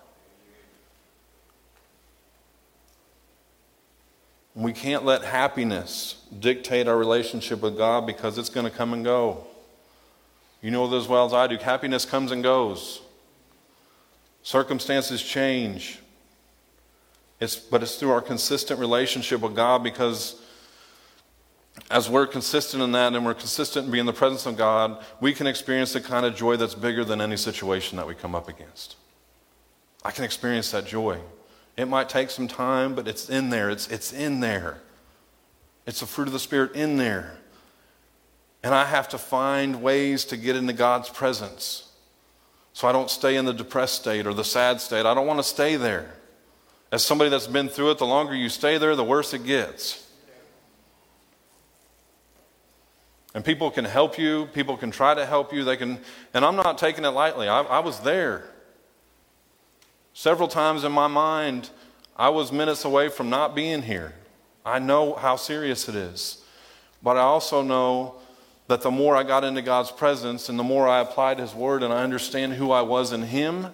We 4.54 4.74
can't 4.74 5.06
let 5.06 5.24
happiness 5.24 6.22
dictate 6.38 6.90
our 6.90 6.98
relationship 6.98 7.62
with 7.62 7.78
God 7.78 8.06
because 8.06 8.38
it's 8.38 8.50
going 8.50 8.66
to 8.66 8.72
come 8.72 8.92
and 8.92 9.06
go. 9.06 9.46
You 10.62 10.72
know 10.72 10.94
as 10.94 11.08
well 11.08 11.26
as 11.26 11.34
I 11.34 11.48
do, 11.48 11.56
happiness 11.56 12.04
comes 12.04 12.34
and 12.34 12.44
goes. 12.44 13.02
Circumstances 14.44 15.24
change. 15.24 16.00
It's, 17.42 17.56
but 17.56 17.82
it's 17.82 17.96
through 17.96 18.12
our 18.12 18.22
consistent 18.22 18.80
relationship 18.80 19.42
with 19.42 19.56
God 19.56 19.84
because 19.84 20.40
as 21.90 22.08
we're 22.08 22.28
consistent 22.28 22.84
in 22.84 22.92
that 22.92 23.14
and 23.14 23.26
we're 23.26 23.34
consistent 23.34 23.88
in 23.88 23.92
being 23.92 24.02
in 24.02 24.06
the 24.06 24.14
presence 24.14 24.46
of 24.46 24.58
God, 24.58 25.04
we 25.20 25.34
can 25.34 25.48
experience 25.48 25.92
the 25.94 26.02
kind 26.02 26.26
of 26.26 26.36
joy 26.36 26.56
that's 26.56 26.76
bigger 26.76 27.04
than 27.04 27.20
any 27.20 27.36
situation 27.36 27.98
that 27.98 28.08
we 28.08 28.14
come 28.14 28.36
up 28.36 28.48
against. 28.48 28.96
I 30.06 30.12
can 30.12 30.24
experience 30.24 30.70
that 30.72 30.86
joy. 30.86 31.20
It 31.76 31.88
might 31.88 32.10
take 32.10 32.30
some 32.30 32.48
time, 32.48 32.94
but 32.94 33.08
it's 33.08 33.28
in 33.28 33.50
there. 33.50 33.72
It's, 33.72 33.88
it's 33.88 34.14
in 34.14 34.40
there. 34.40 34.82
It's 35.88 36.02
the 36.02 36.06
fruit 36.06 36.28
of 36.28 36.34
the 36.34 36.40
Spirit 36.40 36.76
in 36.76 36.98
there. 36.98 37.38
And 38.62 38.76
I 38.76 38.86
have 38.86 39.10
to 39.10 39.18
find 39.18 39.82
ways 39.82 40.26
to 40.26 40.38
get 40.38 40.56
into 40.56 40.74
God's 40.74 41.10
presence 41.10 41.90
so 42.74 42.88
I 42.88 42.92
don't 42.92 43.10
stay 43.10 43.36
in 43.36 43.46
the 43.46 43.54
depressed 43.54 43.96
state 43.96 44.28
or 44.28 44.34
the 44.36 44.44
sad 44.44 44.80
state. 44.80 45.08
I 45.08 45.16
don't 45.16 45.26
want 45.26 45.40
to 45.40 45.44
stay 45.44 45.76
there. 45.76 46.14
As 46.92 47.04
somebody 47.04 47.30
that's 47.30 47.48
been 47.48 47.70
through 47.70 47.92
it, 47.92 47.98
the 47.98 48.06
longer 48.06 48.36
you 48.36 48.50
stay 48.50 48.78
there, 48.78 48.96
the 48.96 49.04
worse 49.04 49.34
it 49.34 49.46
gets. 49.46 50.08
And 53.34 53.46
people 53.46 53.72
can 53.72 53.86
help 53.86 54.18
you, 54.18 54.48
people 54.48 54.76
can 54.76 54.92
try 54.92 55.14
to 55.14 55.26
help 55.26 55.54
you. 55.54 55.64
They 55.64 55.78
can, 55.78 56.00
and 56.34 56.44
I'm 56.44 56.58
not 56.58 56.78
taking 56.78 57.06
it 57.06 57.10
lightly. 57.10 57.48
I, 57.48 57.62
I 57.62 57.80
was 57.80 58.02
there. 58.02 58.44
Several 60.14 60.50
times 60.50 60.84
in 60.84 60.92
my 60.92 61.08
mind, 61.08 61.70
I 62.18 62.28
was 62.28 62.52
minutes 62.52 62.84
away 62.84 63.08
from 63.08 63.30
not 63.30 63.56
being 63.56 63.84
here. 63.84 64.14
I 64.66 64.80
know 64.80 65.14
how 65.14 65.38
serious 65.38 65.88
it 65.88 65.96
is. 65.96 66.44
But 67.02 67.16
I 67.16 67.22
also 67.22 67.62
know 67.62 68.16
that 68.68 68.82
the 68.82 68.92
more 68.92 69.16
I 69.16 69.24
got 69.24 69.46
into 69.46 69.62
God's 69.62 69.92
presence 69.92 70.50
and 70.50 70.60
the 70.60 70.64
more 70.64 70.88
I 70.88 71.00
applied 71.00 71.40
His 71.40 71.54
Word 71.54 71.84
and 71.84 71.94
I 71.94 72.04
understand 72.04 72.54
who 72.54 72.72
I 72.72 72.82
was 72.82 73.14
in 73.14 73.24
Him, 73.24 73.68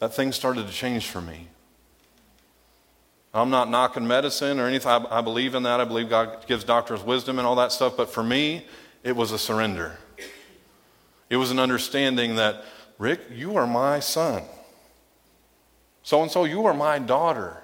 that 0.00 0.14
things 0.14 0.34
started 0.34 0.66
to 0.66 0.72
change 0.72 1.06
for 1.06 1.20
me. 1.20 1.48
I'm 3.34 3.50
not 3.50 3.68
knocking 3.68 4.06
medicine 4.06 4.60
or 4.60 4.68
anything. 4.68 4.92
I, 4.92 5.18
I 5.18 5.20
believe 5.20 5.56
in 5.56 5.64
that. 5.64 5.80
I 5.80 5.84
believe 5.84 6.08
God 6.08 6.46
gives 6.46 6.62
doctors 6.62 7.02
wisdom 7.02 7.38
and 7.40 7.46
all 7.46 7.56
that 7.56 7.72
stuff. 7.72 7.96
But 7.96 8.08
for 8.08 8.22
me, 8.22 8.64
it 9.02 9.16
was 9.16 9.32
a 9.32 9.38
surrender. 9.38 9.98
It 11.28 11.36
was 11.36 11.50
an 11.50 11.58
understanding 11.58 12.36
that, 12.36 12.64
Rick, 12.96 13.22
you 13.32 13.56
are 13.56 13.66
my 13.66 13.98
son. 13.98 14.44
So 16.04 16.22
and 16.22 16.30
so, 16.30 16.44
you 16.44 16.64
are 16.66 16.74
my 16.74 17.00
daughter. 17.00 17.60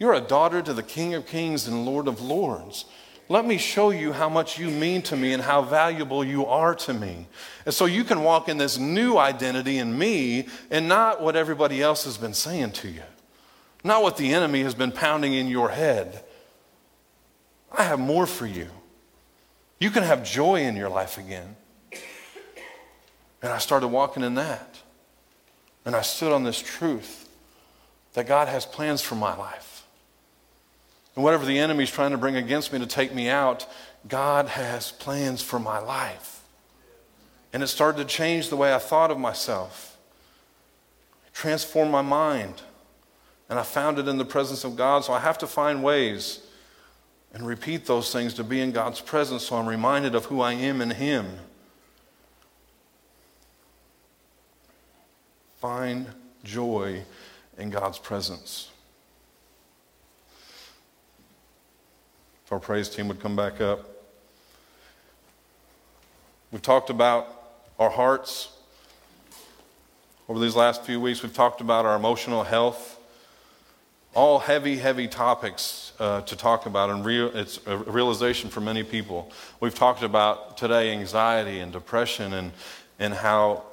You're 0.00 0.14
a 0.14 0.20
daughter 0.20 0.60
to 0.62 0.74
the 0.74 0.82
King 0.82 1.14
of 1.14 1.26
Kings 1.26 1.68
and 1.68 1.86
Lord 1.86 2.08
of 2.08 2.20
Lords. 2.20 2.86
Let 3.28 3.46
me 3.46 3.58
show 3.58 3.90
you 3.90 4.12
how 4.12 4.28
much 4.28 4.58
you 4.58 4.70
mean 4.70 5.02
to 5.02 5.16
me 5.16 5.32
and 5.32 5.42
how 5.42 5.62
valuable 5.62 6.24
you 6.24 6.44
are 6.46 6.74
to 6.76 6.94
me. 6.94 7.28
And 7.64 7.74
so 7.74 7.84
you 7.84 8.04
can 8.04 8.22
walk 8.22 8.48
in 8.48 8.56
this 8.58 8.78
new 8.78 9.16
identity 9.16 9.78
in 9.78 9.96
me 9.96 10.48
and 10.70 10.88
not 10.88 11.22
what 11.22 11.36
everybody 11.36 11.82
else 11.82 12.04
has 12.04 12.16
been 12.16 12.34
saying 12.34 12.72
to 12.72 12.88
you 12.88 13.02
not 13.86 14.02
what 14.02 14.16
the 14.16 14.32
enemy 14.32 14.62
has 14.62 14.74
been 14.74 14.92
pounding 14.92 15.34
in 15.34 15.48
your 15.48 15.70
head. 15.70 16.24
I 17.70 17.84
have 17.84 17.98
more 17.98 18.26
for 18.26 18.46
you. 18.46 18.68
You 19.78 19.90
can 19.90 20.02
have 20.02 20.24
joy 20.24 20.60
in 20.62 20.76
your 20.76 20.88
life 20.88 21.18
again. 21.18 21.56
And 23.42 23.52
I 23.52 23.58
started 23.58 23.88
walking 23.88 24.22
in 24.22 24.34
that. 24.34 24.78
And 25.84 25.94
I 25.94 26.02
stood 26.02 26.32
on 26.32 26.42
this 26.42 26.60
truth 26.60 27.28
that 28.14 28.26
God 28.26 28.48
has 28.48 28.66
plans 28.66 29.02
for 29.02 29.14
my 29.14 29.36
life. 29.36 29.84
And 31.14 31.22
whatever 31.22 31.44
the 31.46 31.58
enemy 31.58 31.84
is 31.84 31.90
trying 31.90 32.10
to 32.10 32.18
bring 32.18 32.36
against 32.36 32.72
me 32.72 32.78
to 32.78 32.86
take 32.86 33.14
me 33.14 33.28
out, 33.28 33.66
God 34.08 34.48
has 34.48 34.92
plans 34.92 35.42
for 35.42 35.58
my 35.58 35.78
life. 35.78 36.42
And 37.52 37.62
it 37.62 37.68
started 37.68 37.98
to 37.98 38.04
change 38.04 38.48
the 38.48 38.56
way 38.56 38.74
I 38.74 38.78
thought 38.78 39.10
of 39.10 39.18
myself, 39.18 39.96
transform 41.32 41.90
my 41.90 42.02
mind. 42.02 42.62
And 43.48 43.58
I 43.58 43.62
found 43.62 43.98
it 43.98 44.08
in 44.08 44.18
the 44.18 44.24
presence 44.24 44.64
of 44.64 44.76
God, 44.76 45.04
so 45.04 45.12
I 45.12 45.20
have 45.20 45.38
to 45.38 45.46
find 45.46 45.82
ways 45.82 46.40
and 47.32 47.46
repeat 47.46 47.86
those 47.86 48.12
things 48.12 48.34
to 48.34 48.44
be 48.44 48.60
in 48.60 48.72
God's 48.72 49.00
presence 49.00 49.44
so 49.44 49.56
I'm 49.56 49.68
reminded 49.68 50.14
of 50.14 50.24
who 50.26 50.40
I 50.40 50.52
am 50.52 50.80
in 50.80 50.90
Him. 50.90 51.26
Find 55.60 56.06
joy 56.44 57.02
in 57.58 57.70
God's 57.70 57.98
presence. 57.98 58.70
If 62.44 62.52
our 62.52 62.60
praise 62.60 62.88
team 62.88 63.08
would 63.08 63.20
come 63.20 63.36
back 63.36 63.60
up. 63.60 63.90
We've 66.52 66.62
talked 66.62 66.90
about 66.90 67.26
our 67.78 67.90
hearts. 67.90 68.50
Over 70.28 70.40
these 70.40 70.56
last 70.56 70.84
few 70.84 71.00
weeks, 71.00 71.22
we've 71.22 71.34
talked 71.34 71.60
about 71.60 71.84
our 71.84 71.96
emotional 71.96 72.44
health 72.44 72.95
all 74.16 74.38
heavy, 74.38 74.78
heavy 74.78 75.06
topics 75.06 75.92
uh, 76.00 76.22
to 76.22 76.34
talk 76.34 76.64
about, 76.64 76.88
and 76.88 77.04
real, 77.04 77.26
it's 77.36 77.60
a 77.66 77.76
realization 77.76 78.48
for 78.48 78.62
many 78.62 78.82
people. 78.82 79.30
We've 79.60 79.74
talked 79.74 80.02
about 80.02 80.56
today 80.56 80.90
anxiety 80.90 81.58
and 81.60 81.70
depression 81.70 82.32
and, 82.32 82.52
and 82.98 83.12
how 83.12 83.64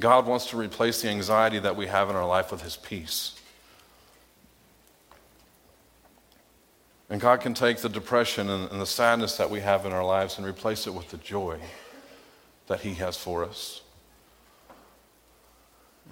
God 0.00 0.26
wants 0.26 0.46
to 0.46 0.56
replace 0.56 1.00
the 1.00 1.10
anxiety 1.10 1.60
that 1.60 1.76
we 1.76 1.86
have 1.86 2.10
in 2.10 2.16
our 2.16 2.26
life 2.26 2.50
with 2.50 2.62
His 2.62 2.76
peace. 2.76 3.38
And 7.08 7.20
God 7.20 7.40
can 7.40 7.54
take 7.54 7.78
the 7.78 7.88
depression 7.88 8.50
and, 8.50 8.68
and 8.72 8.80
the 8.80 8.86
sadness 8.86 9.36
that 9.36 9.48
we 9.48 9.60
have 9.60 9.86
in 9.86 9.92
our 9.92 10.04
lives 10.04 10.38
and 10.38 10.46
replace 10.46 10.88
it 10.88 10.94
with 10.94 11.08
the 11.10 11.18
joy 11.18 11.60
that 12.66 12.80
He 12.80 12.94
has 12.94 13.16
for 13.16 13.44
us. 13.44 13.81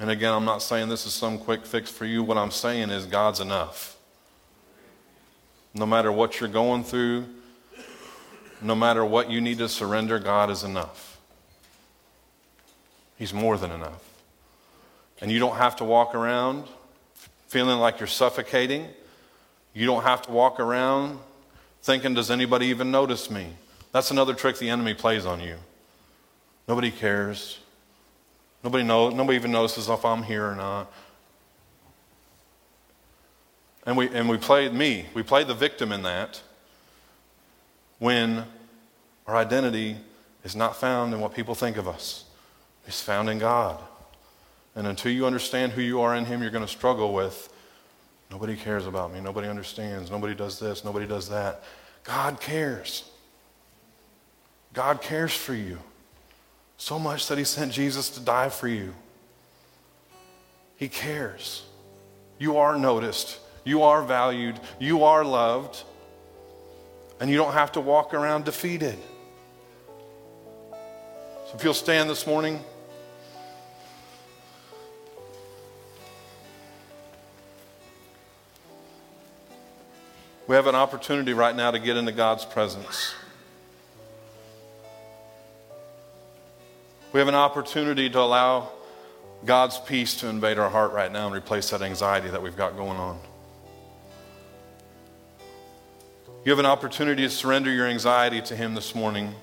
And 0.00 0.10
again, 0.10 0.32
I'm 0.32 0.46
not 0.46 0.62
saying 0.62 0.88
this 0.88 1.04
is 1.04 1.12
some 1.12 1.38
quick 1.38 1.66
fix 1.66 1.90
for 1.90 2.06
you. 2.06 2.22
What 2.22 2.38
I'm 2.38 2.50
saying 2.50 2.88
is 2.88 3.04
God's 3.04 3.38
enough. 3.38 3.98
No 5.74 5.84
matter 5.84 6.10
what 6.10 6.40
you're 6.40 6.48
going 6.48 6.84
through, 6.84 7.26
no 8.62 8.74
matter 8.74 9.04
what 9.04 9.30
you 9.30 9.42
need 9.42 9.58
to 9.58 9.68
surrender, 9.68 10.18
God 10.18 10.48
is 10.48 10.64
enough. 10.64 11.18
He's 13.18 13.34
more 13.34 13.58
than 13.58 13.70
enough. 13.70 14.02
And 15.20 15.30
you 15.30 15.38
don't 15.38 15.56
have 15.56 15.76
to 15.76 15.84
walk 15.84 16.14
around 16.14 16.64
feeling 17.48 17.78
like 17.78 18.00
you're 18.00 18.06
suffocating. 18.06 18.86
You 19.74 19.84
don't 19.84 20.04
have 20.04 20.22
to 20.22 20.30
walk 20.30 20.60
around 20.60 21.18
thinking, 21.82 22.14
does 22.14 22.30
anybody 22.30 22.68
even 22.68 22.90
notice 22.90 23.30
me? 23.30 23.48
That's 23.92 24.10
another 24.10 24.32
trick 24.32 24.56
the 24.56 24.70
enemy 24.70 24.94
plays 24.94 25.26
on 25.26 25.40
you. 25.40 25.56
Nobody 26.66 26.90
cares. 26.90 27.58
Nobody 28.62 28.84
knows, 28.84 29.14
nobody 29.14 29.36
even 29.36 29.52
notices 29.52 29.88
if 29.88 30.04
I'm 30.04 30.22
here 30.22 30.46
or 30.46 30.54
not. 30.54 30.92
And 33.86 33.96
we, 33.96 34.08
and 34.08 34.28
we 34.28 34.36
played 34.36 34.74
me, 34.74 35.06
we 35.14 35.22
played 35.22 35.46
the 35.46 35.54
victim 35.54 35.92
in 35.92 36.02
that 36.02 36.42
when 37.98 38.44
our 39.26 39.36
identity 39.36 39.96
is 40.44 40.54
not 40.54 40.76
found 40.76 41.14
in 41.14 41.20
what 41.20 41.34
people 41.34 41.54
think 41.54 41.76
of 41.76 41.88
us, 41.88 42.24
it's 42.86 43.00
found 43.00 43.30
in 43.30 43.38
God. 43.38 43.80
And 44.74 44.86
until 44.86 45.12
you 45.12 45.26
understand 45.26 45.72
who 45.72 45.82
you 45.82 46.00
are 46.00 46.14
in 46.14 46.24
Him, 46.24 46.42
you're 46.42 46.50
going 46.50 46.64
to 46.64 46.70
struggle 46.70 47.12
with 47.12 47.52
nobody 48.30 48.56
cares 48.56 48.86
about 48.86 49.12
me, 49.12 49.20
nobody 49.20 49.48
understands, 49.48 50.10
nobody 50.10 50.34
does 50.34 50.58
this, 50.58 50.84
nobody 50.84 51.06
does 51.06 51.28
that. 51.28 51.62
God 52.04 52.40
cares. 52.40 53.10
God 54.72 55.02
cares 55.02 55.34
for 55.34 55.54
you. 55.54 55.78
So 56.80 56.98
much 56.98 57.26
that 57.28 57.36
he 57.36 57.44
sent 57.44 57.72
Jesus 57.72 58.08
to 58.08 58.20
die 58.20 58.48
for 58.48 58.66
you. 58.66 58.94
He 60.76 60.88
cares. 60.88 61.62
You 62.38 62.56
are 62.56 62.78
noticed. 62.78 63.38
You 63.64 63.82
are 63.82 64.02
valued. 64.02 64.58
You 64.78 65.04
are 65.04 65.22
loved. 65.22 65.84
And 67.20 67.30
you 67.30 67.36
don't 67.36 67.52
have 67.52 67.72
to 67.72 67.82
walk 67.82 68.14
around 68.14 68.46
defeated. 68.46 68.98
So 70.70 71.52
if 71.54 71.62
you'll 71.62 71.74
stand 71.74 72.08
this 72.08 72.26
morning. 72.26 72.64
We 80.46 80.56
have 80.56 80.66
an 80.66 80.74
opportunity 80.74 81.34
right 81.34 81.54
now 81.54 81.72
to 81.72 81.78
get 81.78 81.98
into 81.98 82.12
God's 82.12 82.46
presence. 82.46 83.12
We 87.12 87.18
have 87.18 87.28
an 87.28 87.34
opportunity 87.34 88.08
to 88.08 88.20
allow 88.20 88.70
God's 89.44 89.78
peace 89.78 90.14
to 90.20 90.28
invade 90.28 90.58
our 90.58 90.70
heart 90.70 90.92
right 90.92 91.10
now 91.10 91.26
and 91.26 91.34
replace 91.34 91.70
that 91.70 91.82
anxiety 91.82 92.28
that 92.28 92.40
we've 92.40 92.56
got 92.56 92.76
going 92.76 92.98
on. 92.98 93.18
You 96.44 96.52
have 96.52 96.60
an 96.60 96.66
opportunity 96.66 97.24
to 97.24 97.30
surrender 97.30 97.72
your 97.72 97.86
anxiety 97.86 98.40
to 98.42 98.54
Him 98.54 98.74
this 98.74 98.94
morning 98.94 99.34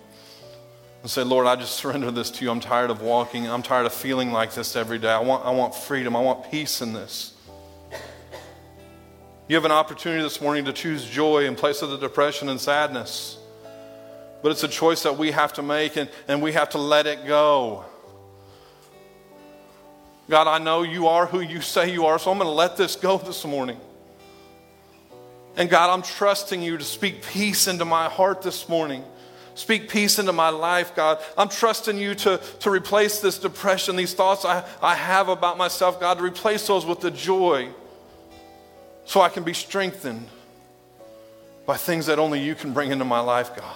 and 1.02 1.12
say, 1.12 1.24
Lord, 1.24 1.46
I 1.46 1.58
just 1.58 1.76
surrender 1.80 2.10
this 2.10 2.32
to 2.32 2.46
you. 2.46 2.52
I'm 2.52 2.62
tired 2.62 2.90
of 2.90 3.02
walking. 3.02 3.50
I'm 3.50 3.64
tired 3.64 3.86
of 3.86 3.94
feeling 3.94 4.32
like 4.32 4.54
this 4.54 4.78
every 4.78 4.98
day. 4.98 5.12
I 5.12 5.20
want, 5.20 5.46
I 5.46 5.52
want 5.52 5.76
freedom. 5.76 6.16
I 6.16 6.22
want 6.22 6.50
peace 6.50 6.82
in 6.82 6.94
this. 6.94 7.34
You 9.50 9.56
have 9.56 9.66
an 9.66 9.72
opportunity 9.72 10.24
this 10.24 10.42
morning 10.42 10.66
to 10.66 10.74
choose 10.74 11.06
joy 11.06 11.46
in 11.46 11.56
place 11.56 11.82
of 11.82 11.90
the 11.90 11.98
depression 11.98 12.50
and 12.50 12.60
sadness. 12.60 13.38
But 14.42 14.52
it's 14.52 14.64
a 14.64 14.68
choice 14.68 15.04
that 15.04 15.18
we 15.18 15.32
have 15.32 15.54
to 15.54 15.64
make 15.64 15.98
and, 15.98 16.10
and 16.28 16.42
we 16.42 16.54
have 16.54 16.70
to 16.70 16.78
let 16.78 17.08
it 17.08 17.26
go. 17.26 17.86
God, 20.30 20.48
I 20.48 20.58
know 20.64 20.84
you 20.84 21.08
are 21.08 21.26
who 21.26 21.40
you 21.40 21.62
say 21.62 21.92
you 21.92 22.06
are, 22.06 22.20
so 22.20 22.32
I'm 22.32 22.38
going 22.38 22.50
to 22.50 22.54
let 22.54 22.76
this 22.76 22.96
go 22.96 23.18
this 23.18 23.46
morning. 23.46 23.80
And 25.56 25.70
God, 25.70 25.90
I'm 25.90 26.02
trusting 26.02 26.62
you 26.62 26.78
to 26.78 26.84
speak 26.84 27.24
peace 27.24 27.68
into 27.68 27.86
my 27.86 28.10
heart 28.10 28.42
this 28.42 28.68
morning. 28.70 29.04
Speak 29.56 29.90
peace 29.90 30.20
into 30.20 30.34
my 30.34 30.50
life, 30.50 30.96
God. 30.96 31.20
I'm 31.36 31.50
trusting 31.50 31.98
you 31.98 32.14
to, 32.14 32.40
to 32.60 32.70
replace 32.70 33.22
this 33.22 33.40
depression, 33.40 33.96
these 33.96 34.14
thoughts 34.14 34.46
I, 34.46 34.64
I 34.84 34.94
have 34.94 35.30
about 35.30 35.58
myself, 35.58 36.00
God, 36.00 36.20
to 36.20 36.24
replace 36.24 36.68
those 36.68 36.86
with 36.86 37.00
the 37.00 37.10
joy 37.10 37.70
so 39.06 39.22
I 39.22 39.30
can 39.30 39.44
be 39.44 39.54
strengthened 39.54 40.28
by 41.66 41.78
things 41.78 42.06
that 42.06 42.20
only 42.20 42.44
you 42.44 42.54
can 42.54 42.72
bring 42.72 42.92
into 42.92 43.06
my 43.06 43.20
life, 43.20 43.56
God. 43.56 43.76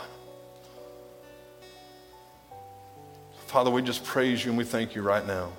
Father, 3.51 3.69
we 3.69 3.81
just 3.81 4.05
praise 4.05 4.45
you 4.45 4.51
and 4.51 4.57
we 4.57 4.63
thank 4.63 4.95
you 4.95 5.01
right 5.01 5.27
now 5.27 5.51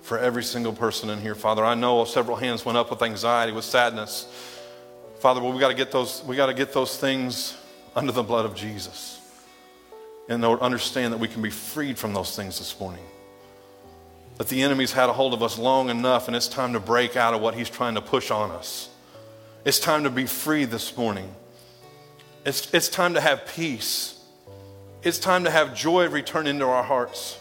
for 0.00 0.18
every 0.18 0.42
single 0.42 0.72
person 0.72 1.10
in 1.10 1.20
here, 1.20 1.34
Father. 1.34 1.62
I 1.62 1.74
know 1.74 2.06
several 2.06 2.34
hands 2.34 2.64
went 2.64 2.78
up 2.78 2.88
with 2.88 3.02
anxiety, 3.02 3.52
with 3.52 3.66
sadness. 3.66 4.26
Father, 5.18 5.42
we 5.42 5.60
got 5.60 5.68
to 5.68 5.74
get 5.74 5.92
those, 5.92 6.24
we 6.24 6.34
got 6.34 6.46
to 6.46 6.54
get 6.54 6.72
those 6.72 6.96
things 6.96 7.58
under 7.94 8.10
the 8.10 8.22
blood 8.22 8.46
of 8.46 8.54
Jesus. 8.54 9.20
And 10.30 10.42
understand 10.42 11.12
that 11.12 11.18
we 11.18 11.28
can 11.28 11.42
be 11.42 11.50
freed 11.50 11.98
from 11.98 12.14
those 12.14 12.34
things 12.34 12.58
this 12.58 12.80
morning. 12.80 13.04
That 14.38 14.48
the 14.48 14.62
enemy's 14.62 14.92
had 14.92 15.10
a 15.10 15.12
hold 15.12 15.34
of 15.34 15.42
us 15.42 15.58
long 15.58 15.90
enough, 15.90 16.26
and 16.26 16.34
it's 16.34 16.48
time 16.48 16.72
to 16.72 16.80
break 16.80 17.16
out 17.16 17.34
of 17.34 17.42
what 17.42 17.54
he's 17.54 17.68
trying 17.68 17.96
to 17.96 18.00
push 18.00 18.30
on 18.30 18.50
us. 18.50 18.88
It's 19.66 19.78
time 19.78 20.04
to 20.04 20.10
be 20.10 20.24
free 20.24 20.64
this 20.64 20.96
morning. 20.96 21.34
It's, 22.46 22.72
it's 22.72 22.88
time 22.88 23.12
to 23.12 23.20
have 23.20 23.44
peace. 23.46 24.19
It's 25.02 25.18
time 25.18 25.44
to 25.44 25.50
have 25.50 25.74
joy 25.74 26.08
return 26.08 26.46
into 26.46 26.66
our 26.66 26.82
hearts. 26.82 27.38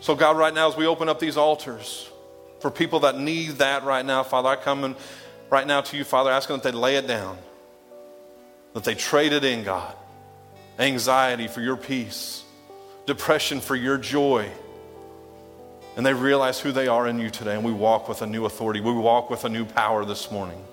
So, 0.00 0.16
God, 0.16 0.36
right 0.36 0.52
now, 0.52 0.68
as 0.68 0.76
we 0.76 0.86
open 0.86 1.08
up 1.08 1.20
these 1.20 1.36
altars 1.36 2.08
for 2.60 2.70
people 2.70 3.00
that 3.00 3.18
need 3.18 3.50
that 3.58 3.84
right 3.84 4.04
now, 4.04 4.24
Father, 4.24 4.48
I 4.48 4.56
come 4.56 4.82
and 4.82 4.96
right 5.50 5.66
now 5.66 5.82
to 5.82 5.96
you, 5.96 6.02
Father, 6.02 6.30
asking 6.30 6.56
that 6.56 6.62
they 6.64 6.72
lay 6.72 6.96
it 6.96 7.06
down, 7.06 7.38
that 8.74 8.82
they 8.82 8.94
trade 8.94 9.32
it 9.32 9.44
in, 9.44 9.62
God. 9.62 9.94
Anxiety 10.78 11.46
for 11.46 11.60
your 11.60 11.76
peace, 11.76 12.42
depression 13.06 13.60
for 13.60 13.76
your 13.76 13.98
joy. 13.98 14.50
And 15.96 16.04
they 16.04 16.14
realize 16.14 16.58
who 16.58 16.72
they 16.72 16.88
are 16.88 17.06
in 17.06 17.18
you 17.18 17.30
today, 17.30 17.54
and 17.54 17.64
we 17.64 17.72
walk 17.72 18.08
with 18.08 18.22
a 18.22 18.26
new 18.26 18.46
authority. 18.46 18.80
We 18.80 18.92
walk 18.92 19.30
with 19.30 19.44
a 19.44 19.48
new 19.48 19.64
power 19.64 20.04
this 20.04 20.30
morning. 20.30 20.64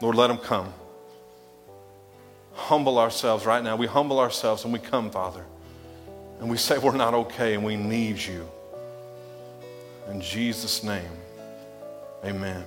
Lord, 0.00 0.16
let 0.16 0.28
them 0.28 0.38
come. 0.38 0.72
Humble 2.54 2.98
ourselves 2.98 3.46
right 3.46 3.62
now. 3.62 3.76
We 3.76 3.86
humble 3.86 4.20
ourselves 4.20 4.64
and 4.64 4.72
we 4.72 4.78
come, 4.78 5.10
Father 5.10 5.44
and 6.42 6.50
we 6.50 6.56
say 6.56 6.76
we're 6.76 6.96
not 6.96 7.14
okay 7.14 7.54
and 7.54 7.62
we 7.62 7.76
need 7.76 8.20
you. 8.20 8.50
In 10.10 10.20
Jesus' 10.20 10.82
name, 10.82 11.12
amen. 12.24 12.64